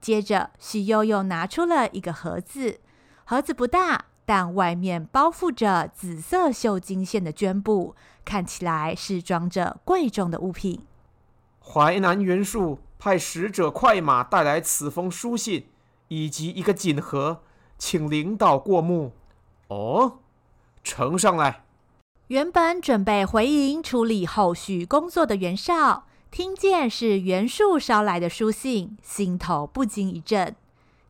[0.00, 2.78] 接着，许攸又拿出了一个盒子，
[3.24, 10.84] 盒子不大，但外面包覆着紫色绣金线的绢布，看起来是装着贵重的物品。
[11.60, 15.66] 淮南袁术派使者快马带来此封书信，
[16.08, 17.42] 以及一个锦盒，
[17.78, 19.12] 请领导过目。
[19.68, 20.18] 哦，
[20.82, 21.64] 呈上来。
[22.28, 30.56] 原本准备回营处理后续工作的袁绍，听见是袁术捎来的书信，心头不禁一震。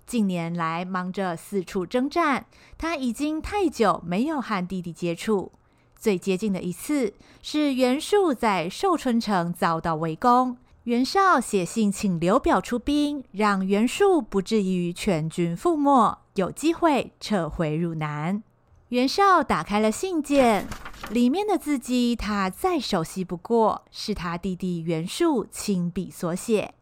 [0.07, 5.53] 近年来忙着四处征战，他已经太久没有和弟弟接触。
[5.97, 18.43] 最接近的一次是袁术在寿春城遭到围攻，袁绍写信请刘表出兵，让袁术不至于全军覆没，有机会撤回汝南。
[18.91, 20.69] 袁绍打开了信件，
[21.09, 26.75] 里面的字迹他再熟悉不过，是他弟弟袁术亲笔所写。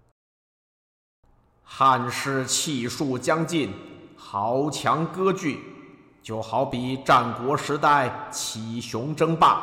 [1.62, 3.72] 汉室气数将尽，
[4.16, 5.60] 豪强割据，
[6.20, 9.62] 就好比战国时代七雄争霸，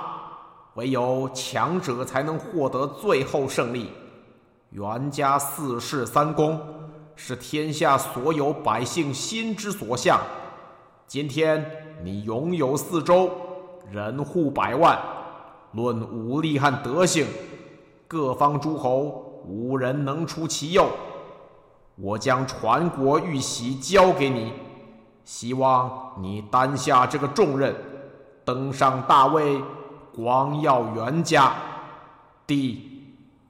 [0.76, 3.92] 唯有强者才能获得最后胜利。
[4.70, 6.60] 袁家四世三公，
[7.16, 10.20] 是天下所有百姓心之所向。
[11.08, 11.86] 今天。
[12.02, 13.30] 你拥有四州，
[13.92, 14.98] 人户百万，
[15.74, 17.28] 论武力和德行，
[18.08, 20.88] 各方诸侯无人能出其右。
[21.98, 24.54] 我将传国玉玺交给你，
[25.26, 27.76] 希望你担下这个重任，
[28.46, 29.62] 登上大位，
[30.16, 31.52] 光耀袁家。
[32.48, 32.89] 弟，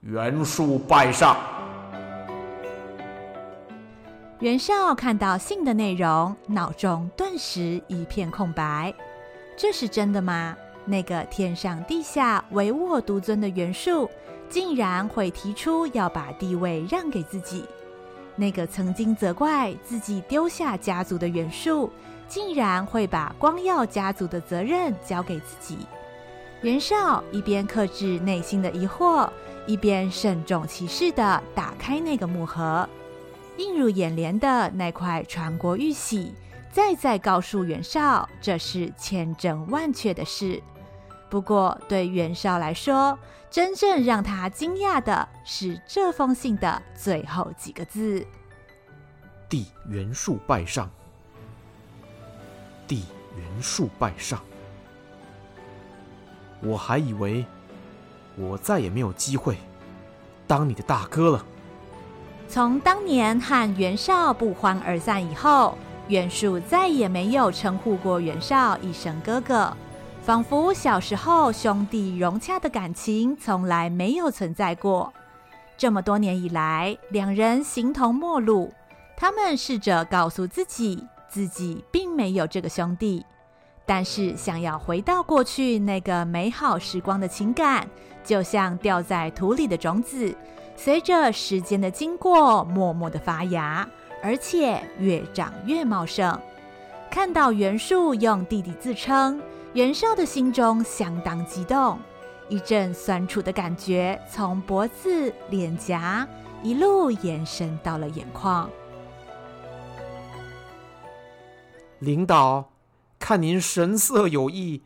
[0.02, 1.36] 袁术拜上。
[4.40, 8.94] 袁绍看到信的内容，脑中顿时一片空白。
[9.58, 10.56] 这是真的吗？
[10.86, 14.10] 那个天上地下唯我独尊的袁术，
[14.50, 17.66] 竟然会提出要把地位让给自己？
[18.38, 21.92] 那个曾经责怪自己丢下家族的袁术，
[22.30, 25.80] 竟然会把光耀家族的责任交给自己？
[26.62, 29.30] 袁绍一边克制内心的疑惑，
[29.66, 32.88] 一边慎重其事的打开那个木盒。
[33.58, 36.34] 映入眼帘的那块传国玉玺，
[36.70, 40.62] 再再告诉袁绍，这是千真万确的事。
[41.30, 43.18] 不过，对袁绍来说，
[43.50, 48.26] 真正让他惊讶的是这封信的最后几个字
[49.48, 50.90] ：“帝袁术拜上，
[52.86, 53.06] 帝
[53.38, 54.42] 袁术拜上。”
[56.62, 57.46] 我还以为
[58.36, 59.58] 我再也没有机会
[60.48, 61.46] 当你的大哥了。
[62.48, 69.72] 从当年和袁绍不欢而散以后，袁术再也没有称呼过袁绍一声哥哥，
[70.24, 75.14] 仿佛小时候兄弟融洽的感情从来没有存在过。
[75.78, 78.74] 这么多年以来，两人形同陌路。
[79.16, 83.26] 他们试着告诉自己，自己并没有这个兄弟，
[83.90, 87.90] 但是想要回到过去那个美好时光的情感，
[88.24, 90.32] 就像掉在土里的种子。
[90.76, 93.90] 随着时间的经过，默默的发芽，
[94.22, 96.40] 而且越长越茂盛。
[97.10, 99.42] 看到袁术用弟弟自称，
[99.74, 101.98] 袁绍的心中相当激动，
[102.48, 106.28] 一阵酸楚的感觉从脖子、脸颊
[106.62, 108.70] 一路延伸到了眼眶。
[111.98, 112.69] 领导，
[113.20, 114.82] 看您神色有异，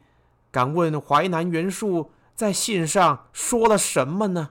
[0.52, 4.50] 敢问淮南袁术在信上说了什么呢？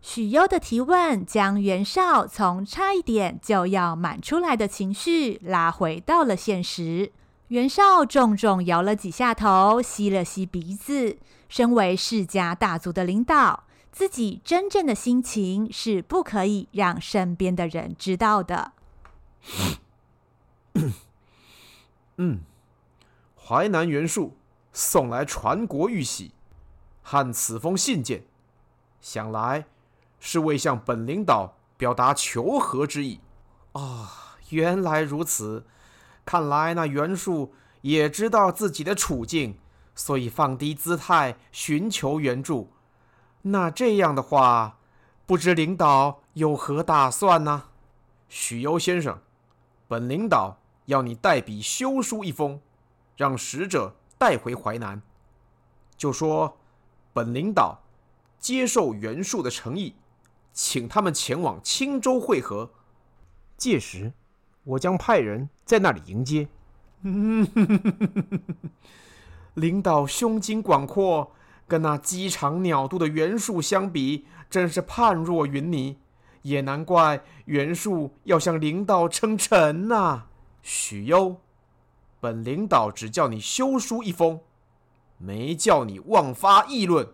[0.00, 7.10] 许攸的提问将袁绍从差一点就要满出来的情绪拉回到了现实。
[7.48, 11.16] 袁绍重重摇了几下头，吸了吸鼻子。
[11.48, 18.72] 身为世家大族的领导，自己真正的心情是不可以让身边的人知道的。
[22.16, 22.40] 嗯，
[23.46, 24.36] 淮南袁术
[24.72, 26.32] 送来传国玉玺
[27.02, 28.24] 和此封信件，
[29.00, 29.66] 想来。
[30.26, 33.20] 是为向本领导表达求和之意。
[33.72, 35.66] 啊、原来如此，
[36.24, 39.58] 看来那袁术也知道自己的处境，
[39.94, 42.72] 所以放低姿态寻求援助。
[43.42, 44.78] 那这样的话，
[45.26, 47.64] 不知领导有何打算呢？
[48.30, 49.20] 许攸先生，
[49.86, 52.62] 本领导要你代笔修书一封，
[53.16, 55.02] 让使者带回淮南，
[55.96, 56.58] 就说
[57.12, 57.80] 本领导
[58.38, 59.94] 接受袁术的诚意。
[60.52, 62.70] 请他们前往青州会合，
[63.56, 64.12] 届时
[64.62, 66.48] 我将派人在那里迎接。
[69.54, 71.32] 领导胸襟广阔，
[71.66, 75.96] 跟那鸡肠鸟肚的袁术相比，真是判若云泥。
[76.42, 80.26] 也难怪袁术要向领导称臣呐。
[80.62, 81.40] 许攸，
[82.24, 84.40] 本领导只叫你修书一封，
[85.18, 87.06] 没叫你妄发议论。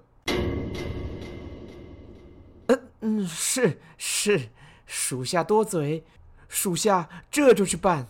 [2.69, 4.51] 嗯嗯，是是，
[4.87, 6.05] 属下多嘴，
[6.47, 8.07] 属下这就去办。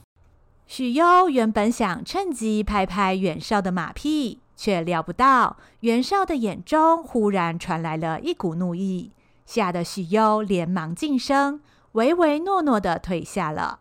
[0.67, 9.13] 许攸原本想趁机拍拍袁绍的马屁，却料不到袁绍的眼中忽然传来了一股怒意，
[9.47, 13.81] 吓得许攸连忙噤声，唯唯诺诺的退下了。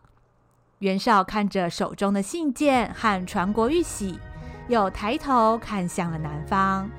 [0.80, 4.18] 袁绍看着手中的信件和传国玉玺，
[4.66, 6.90] 又抬头看向了南方。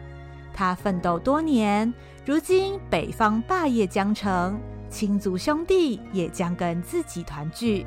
[0.54, 1.92] 他奋斗多年。
[2.24, 4.62] 如今北方霸业将成，
[4.92, 7.84] 亲族兄弟也将跟自己团聚，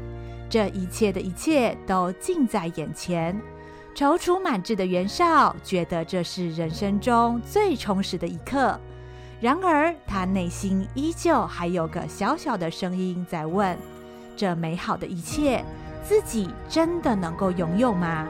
[0.51, 3.41] 这一切的一切都近在眼前。
[3.95, 8.77] 踌躇满志的袁绍觉得这是人生中最充实的一刻，
[9.41, 13.79] 然而他内心依旧还有个小小的声音在问：
[14.35, 15.65] 这美好的一切，
[16.07, 18.29] 自己真的能够拥有吗？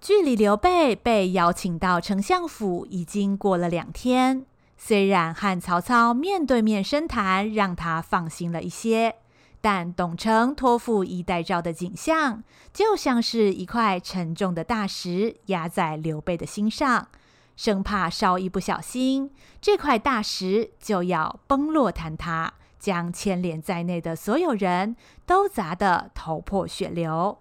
[0.00, 4.46] 距离刘备被邀请到丞相府已经过了两天，
[4.78, 9.16] 虽然和曹操面对面深谈，让他放心了一些，
[9.60, 17.08] 但董承托付衣带诏的景象，就像是一块沉重的大石压在刘备的心上，
[17.54, 27.38] 生怕稍一不小心，这块大石就要崩落坍塌，将牵连在内的所有人都砸得头破血流。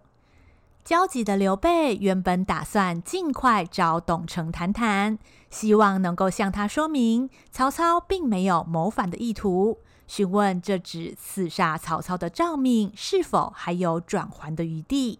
[0.84, 5.18] 焦急的刘备原本打算尽快找董承谈谈，
[5.50, 15.20] 希望能够向他说明曹操并没有谋反的意图，询问这纸刺杀曹操的诏命是否还有转圜的余地。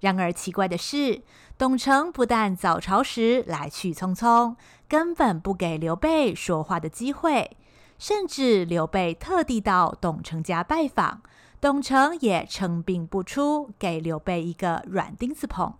[0.00, 1.22] 然而奇怪的是，
[1.58, 4.54] 董承不但早朝时来去匆匆，
[4.88, 7.56] 根本不给刘备说话的机会，
[8.02, 11.22] 甚至刘备特地到董承家拜访。
[11.60, 15.74] 董承也称病不出，给刘备一个软钉子碰。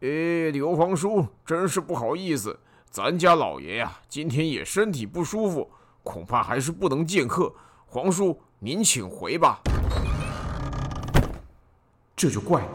[0.00, 5.68] 哎，刘皇叔，真是不好意思，咱家老爷呀，今天也身体不舒服，
[6.04, 7.52] 恐怕还是不能见客。
[7.86, 9.60] 皇叔，您请回吧。
[12.14, 12.70] 这就怪了，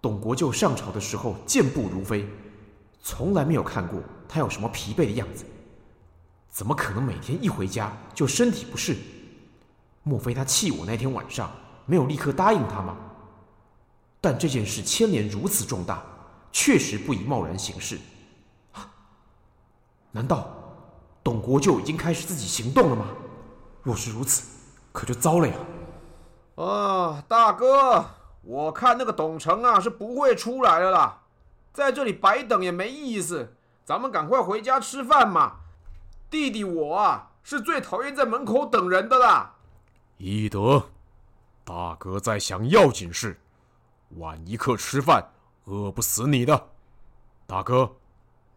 [0.00, 2.24] 董国舅上朝的时候健步如飞，
[3.02, 5.44] 从来没有看过他有什么疲惫的样子，
[6.50, 8.96] 怎么可能每天一回家就身体不适？
[10.02, 11.50] 莫非他气我那天晚上
[11.86, 12.96] 没有立刻答应他吗？
[14.20, 16.02] 但这件事牵连如此重大，
[16.52, 17.98] 确实不宜贸然行事。
[20.10, 20.50] 难道
[21.22, 23.06] 董国舅已经开始自己行动了吗？
[23.82, 24.42] 若是如此，
[24.92, 25.54] 可就糟了呀！
[26.56, 28.04] 啊，大哥，
[28.42, 31.22] 我看那个董承啊是不会出来了啦，
[31.72, 35.56] 在这里白等也没意思，咱们赶快回家吃饭嘛。
[36.30, 39.56] 弟弟我啊是最讨厌在门口等人的啦。
[40.18, 40.86] 一德，
[41.64, 43.40] 大哥在想要紧事，
[44.18, 45.30] 晚一刻吃饭，
[45.64, 46.68] 饿不死你的。
[47.46, 47.96] 大哥，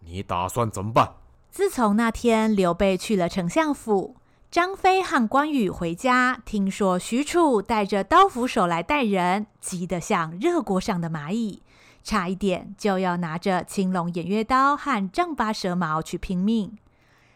[0.02, 1.16] 你打算怎么办？
[1.50, 4.18] 自从那天刘备去了丞相府，
[4.52, 11.64] 张飞和关羽回家，听说许褚带着刀斧手来带人，急得像热锅上的蚂蚁，
[12.04, 16.78] 差一点就要拿着青龙偃月刀和丈八蛇矛去拼命。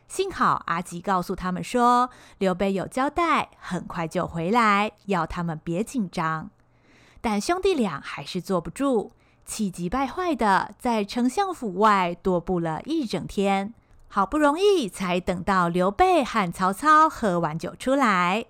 [0.08, 6.50] 幸好阿吉告诉他们说，刘备有交代，很快就回来，要他们别紧张。
[7.20, 9.12] 但兄弟俩还是坐不住，
[9.46, 13.74] 气急败坏的在丞相府外踱步了一整天，
[14.08, 18.46] 好不容易才等到刘备和曹操喝完酒出来。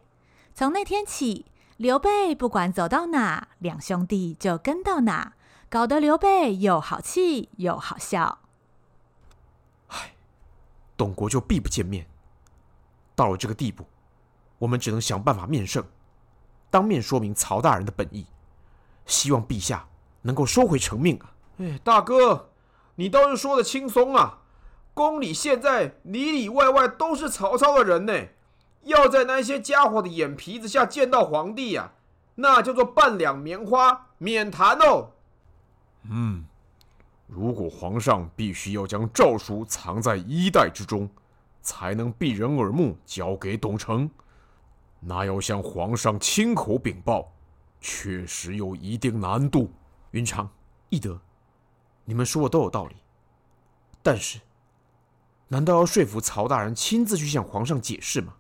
[0.54, 1.48] 从那天起，
[1.78, 5.34] 刘备不管走到哪，两兄弟就跟到哪，
[5.70, 8.40] 搞得刘备又好气又好笑。
[10.98, 12.06] 董国就必不见面，
[13.16, 13.86] 到了这个地步，
[14.58, 15.86] 我们只能想办法面圣，
[16.72, 18.26] 当面说明曹大人的本意，
[19.06, 19.88] 希望陛下
[20.24, 21.32] 能够收回成命啊！
[21.60, 22.50] 哎，大哥，
[22.96, 24.40] 你倒是说的轻松啊！
[24.96, 28.30] 宫里现在里里外外都是曹操的人呢，
[28.82, 31.94] 要在那些家伙的眼皮子下见到皇帝呀、啊，
[32.36, 35.12] 那叫做半两棉花，免谈哦。
[36.10, 36.47] 嗯。
[37.28, 41.10] 如果皇上必须要将诏书藏在衣袋之中，
[41.62, 44.10] 才能避人耳目，交给董承，
[45.02, 47.30] 那要向皇上亲口禀报，
[47.82, 49.70] 确实有一定难度。
[50.12, 50.50] 云长、
[50.90, 51.20] 翼德，
[52.06, 52.96] 你们说的都有道理，
[54.02, 54.40] 但是，
[55.50, 58.34] 难道要说服曹大人亲自去向皇上解释吗？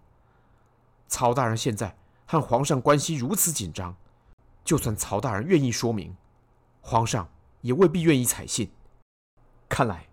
[1.09, 3.93] 曹大人现在和皇上关系如此紧张，
[4.63, 6.15] 就算曹大人愿意说明，
[6.79, 7.29] 皇上
[7.59, 8.71] 也未必愿意采信。
[9.69, 10.07] 看来，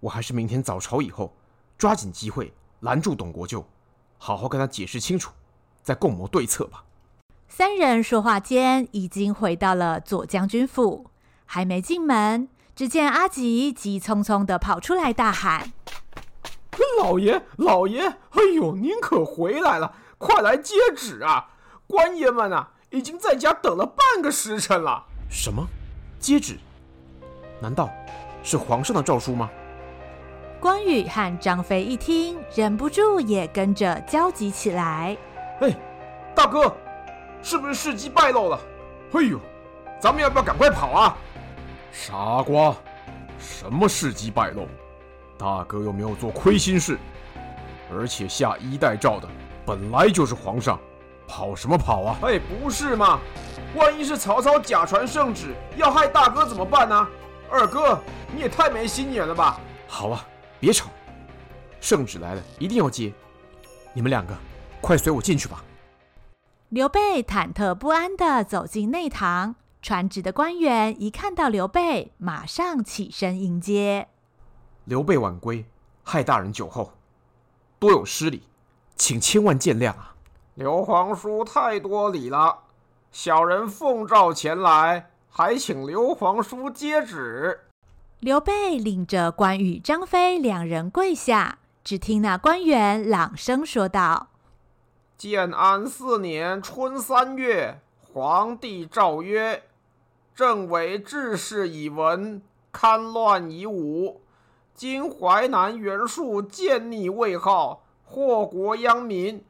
[0.00, 1.32] 我还是明天早朝以后，
[1.76, 3.64] 抓紧机会拦住董国舅，
[4.18, 5.32] 好好跟他解释清楚，
[5.82, 6.84] 再共谋对策吧。
[7.48, 11.10] 三人说话间，已经回到了左将军府，
[11.46, 15.72] 还没进门，只见阿吉急匆匆的跑出来，大喊
[17.00, 18.02] ：“老爷，老爷！
[18.02, 21.50] 哎呦，您可回来了，快来接旨啊！
[21.86, 25.66] 官爷们啊，已经在家等了半个时辰了。”什么？
[26.20, 26.58] 接旨？
[27.60, 27.90] 难道？
[28.42, 29.50] 是皇上的诏书吗？
[30.60, 35.16] 关羽和张飞一听，忍不住也跟着焦急起来。
[35.60, 35.72] 哎，
[36.34, 36.74] 大哥，
[37.42, 38.60] 是不是事机败露了？
[39.12, 39.38] 哎呦，
[40.00, 41.16] 咱们要不要赶快跑啊？
[41.92, 42.74] 傻瓜，
[43.38, 44.66] 什么事机败露？
[45.38, 46.98] 大哥又没有做亏心事，
[47.92, 49.28] 而且下衣带诏的
[49.64, 50.76] 本来就是皇上，
[51.28, 52.18] 跑什么跑啊？
[52.22, 53.20] 哎，不是嘛，
[53.76, 57.08] 万一是曹操假传圣旨要害大哥怎么办呢？
[57.50, 57.98] 二哥，
[58.34, 59.58] 你也太没心眼了吧！
[59.86, 60.24] 好啊，
[60.60, 60.90] 别吵，
[61.80, 63.12] 圣旨来了，一定要接。
[63.94, 64.36] 你们两个，
[64.80, 65.64] 快随我进去吧。
[66.68, 74.08] 刘备忐忑不安地走进内堂，传旨的官员一看到刘备，马上起身迎接。
[74.84, 75.64] 刘备晚归，
[76.04, 76.92] 害大人酒后，
[77.78, 78.42] 多有失礼，
[78.96, 80.14] 请千万见谅啊！
[80.54, 82.58] 刘皇叔太多礼了，
[83.10, 85.10] 小人奉诏前来。
[85.28, 87.60] 还请刘皇叔接旨。
[88.20, 94.28] 刘备领着关羽、张飞两人跪下，只听那官员朗声说道
[95.16, 99.62] ：“建安四年春三月，皇帝诏曰：
[100.34, 104.20] 朕为治世以文，戡乱以武。
[104.74, 109.44] 今淮南袁术见逆魏号，祸国殃民，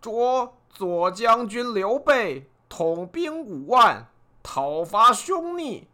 [0.00, 4.08] 着左将军刘备统兵五万，
[4.44, 5.88] 讨伐凶逆。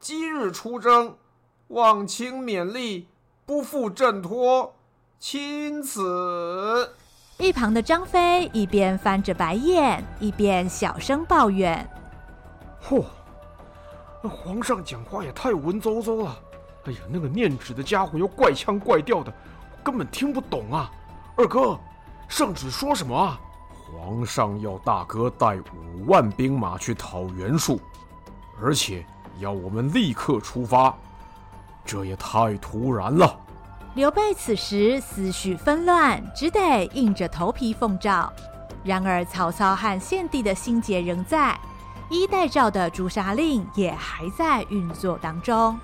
[0.00, 1.14] 今日出征，
[1.68, 3.06] 望卿勉励，
[3.44, 4.74] 不负朕托。
[5.20, 6.96] 钦此。
[7.36, 11.88] 一旁的张飞一边翻着白眼，一边小声抱怨
[12.82, 13.04] ：“嚯，
[14.22, 16.36] 那皇上讲话也太文绉绉了。
[16.86, 19.32] 哎呀，那个念旨的家伙又怪腔怪调的，
[19.84, 20.90] 根本听不懂啊。
[21.36, 21.78] 二哥，
[22.28, 23.38] 圣旨说什么啊？
[23.92, 27.80] 皇上要大哥带五万兵马去讨袁术，
[28.62, 29.04] 而且。”
[29.38, 30.94] 要我们立刻出发，
[31.82, 33.34] 这也太突然了。
[33.94, 38.30] 刘备此时思绪纷乱，只得硬着头皮奉诏。
[38.84, 41.58] 然而曹操和献帝的心结仍在，
[42.10, 45.78] 衣带诏的诛杀令也还在运作当中。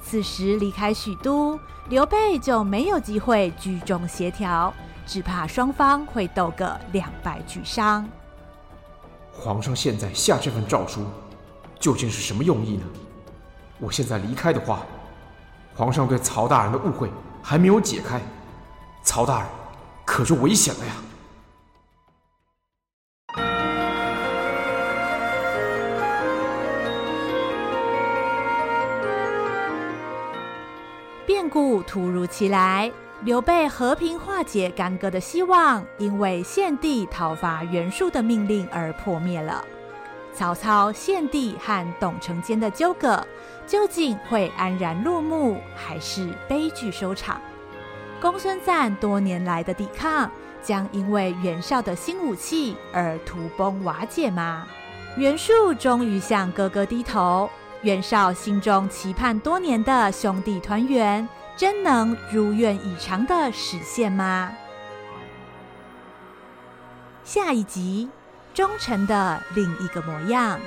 [0.00, 1.58] 此时离开许都，
[1.88, 4.72] 刘备就没有机会居中协调，
[5.04, 8.08] 只怕双方会斗个两败俱伤。
[9.32, 11.04] 皇上现在下这份诏书。
[11.80, 12.84] 究竟是什么用意呢？
[13.78, 14.82] 我现在离开的话，
[15.74, 17.10] 皇上对曹大人的误会
[17.42, 18.20] 还没有解开，
[19.02, 19.48] 曹大人
[20.04, 20.92] 可就危险了呀！
[31.26, 39.64] 变故突如其来，刘备和平化解干戈的希望，因为献帝讨伐袁术的命令而破灭了。
[40.40, 43.22] 曹操、献帝和董承间的纠葛，
[43.66, 47.38] 究竟会安然落幕，还是悲剧收场？
[48.22, 50.30] 公孙瓒多年来的抵抗，
[50.62, 54.66] 将因为袁绍的新武器而土崩瓦解吗？
[55.18, 57.50] 袁术终于向哥哥低头，
[57.82, 64.50] 袁绍心中期盼多年的兄弟团圆，真能如愿以偿的实现吗？
[67.24, 68.08] 下一集。
[68.60, 70.60] 忠诚的另一个模样。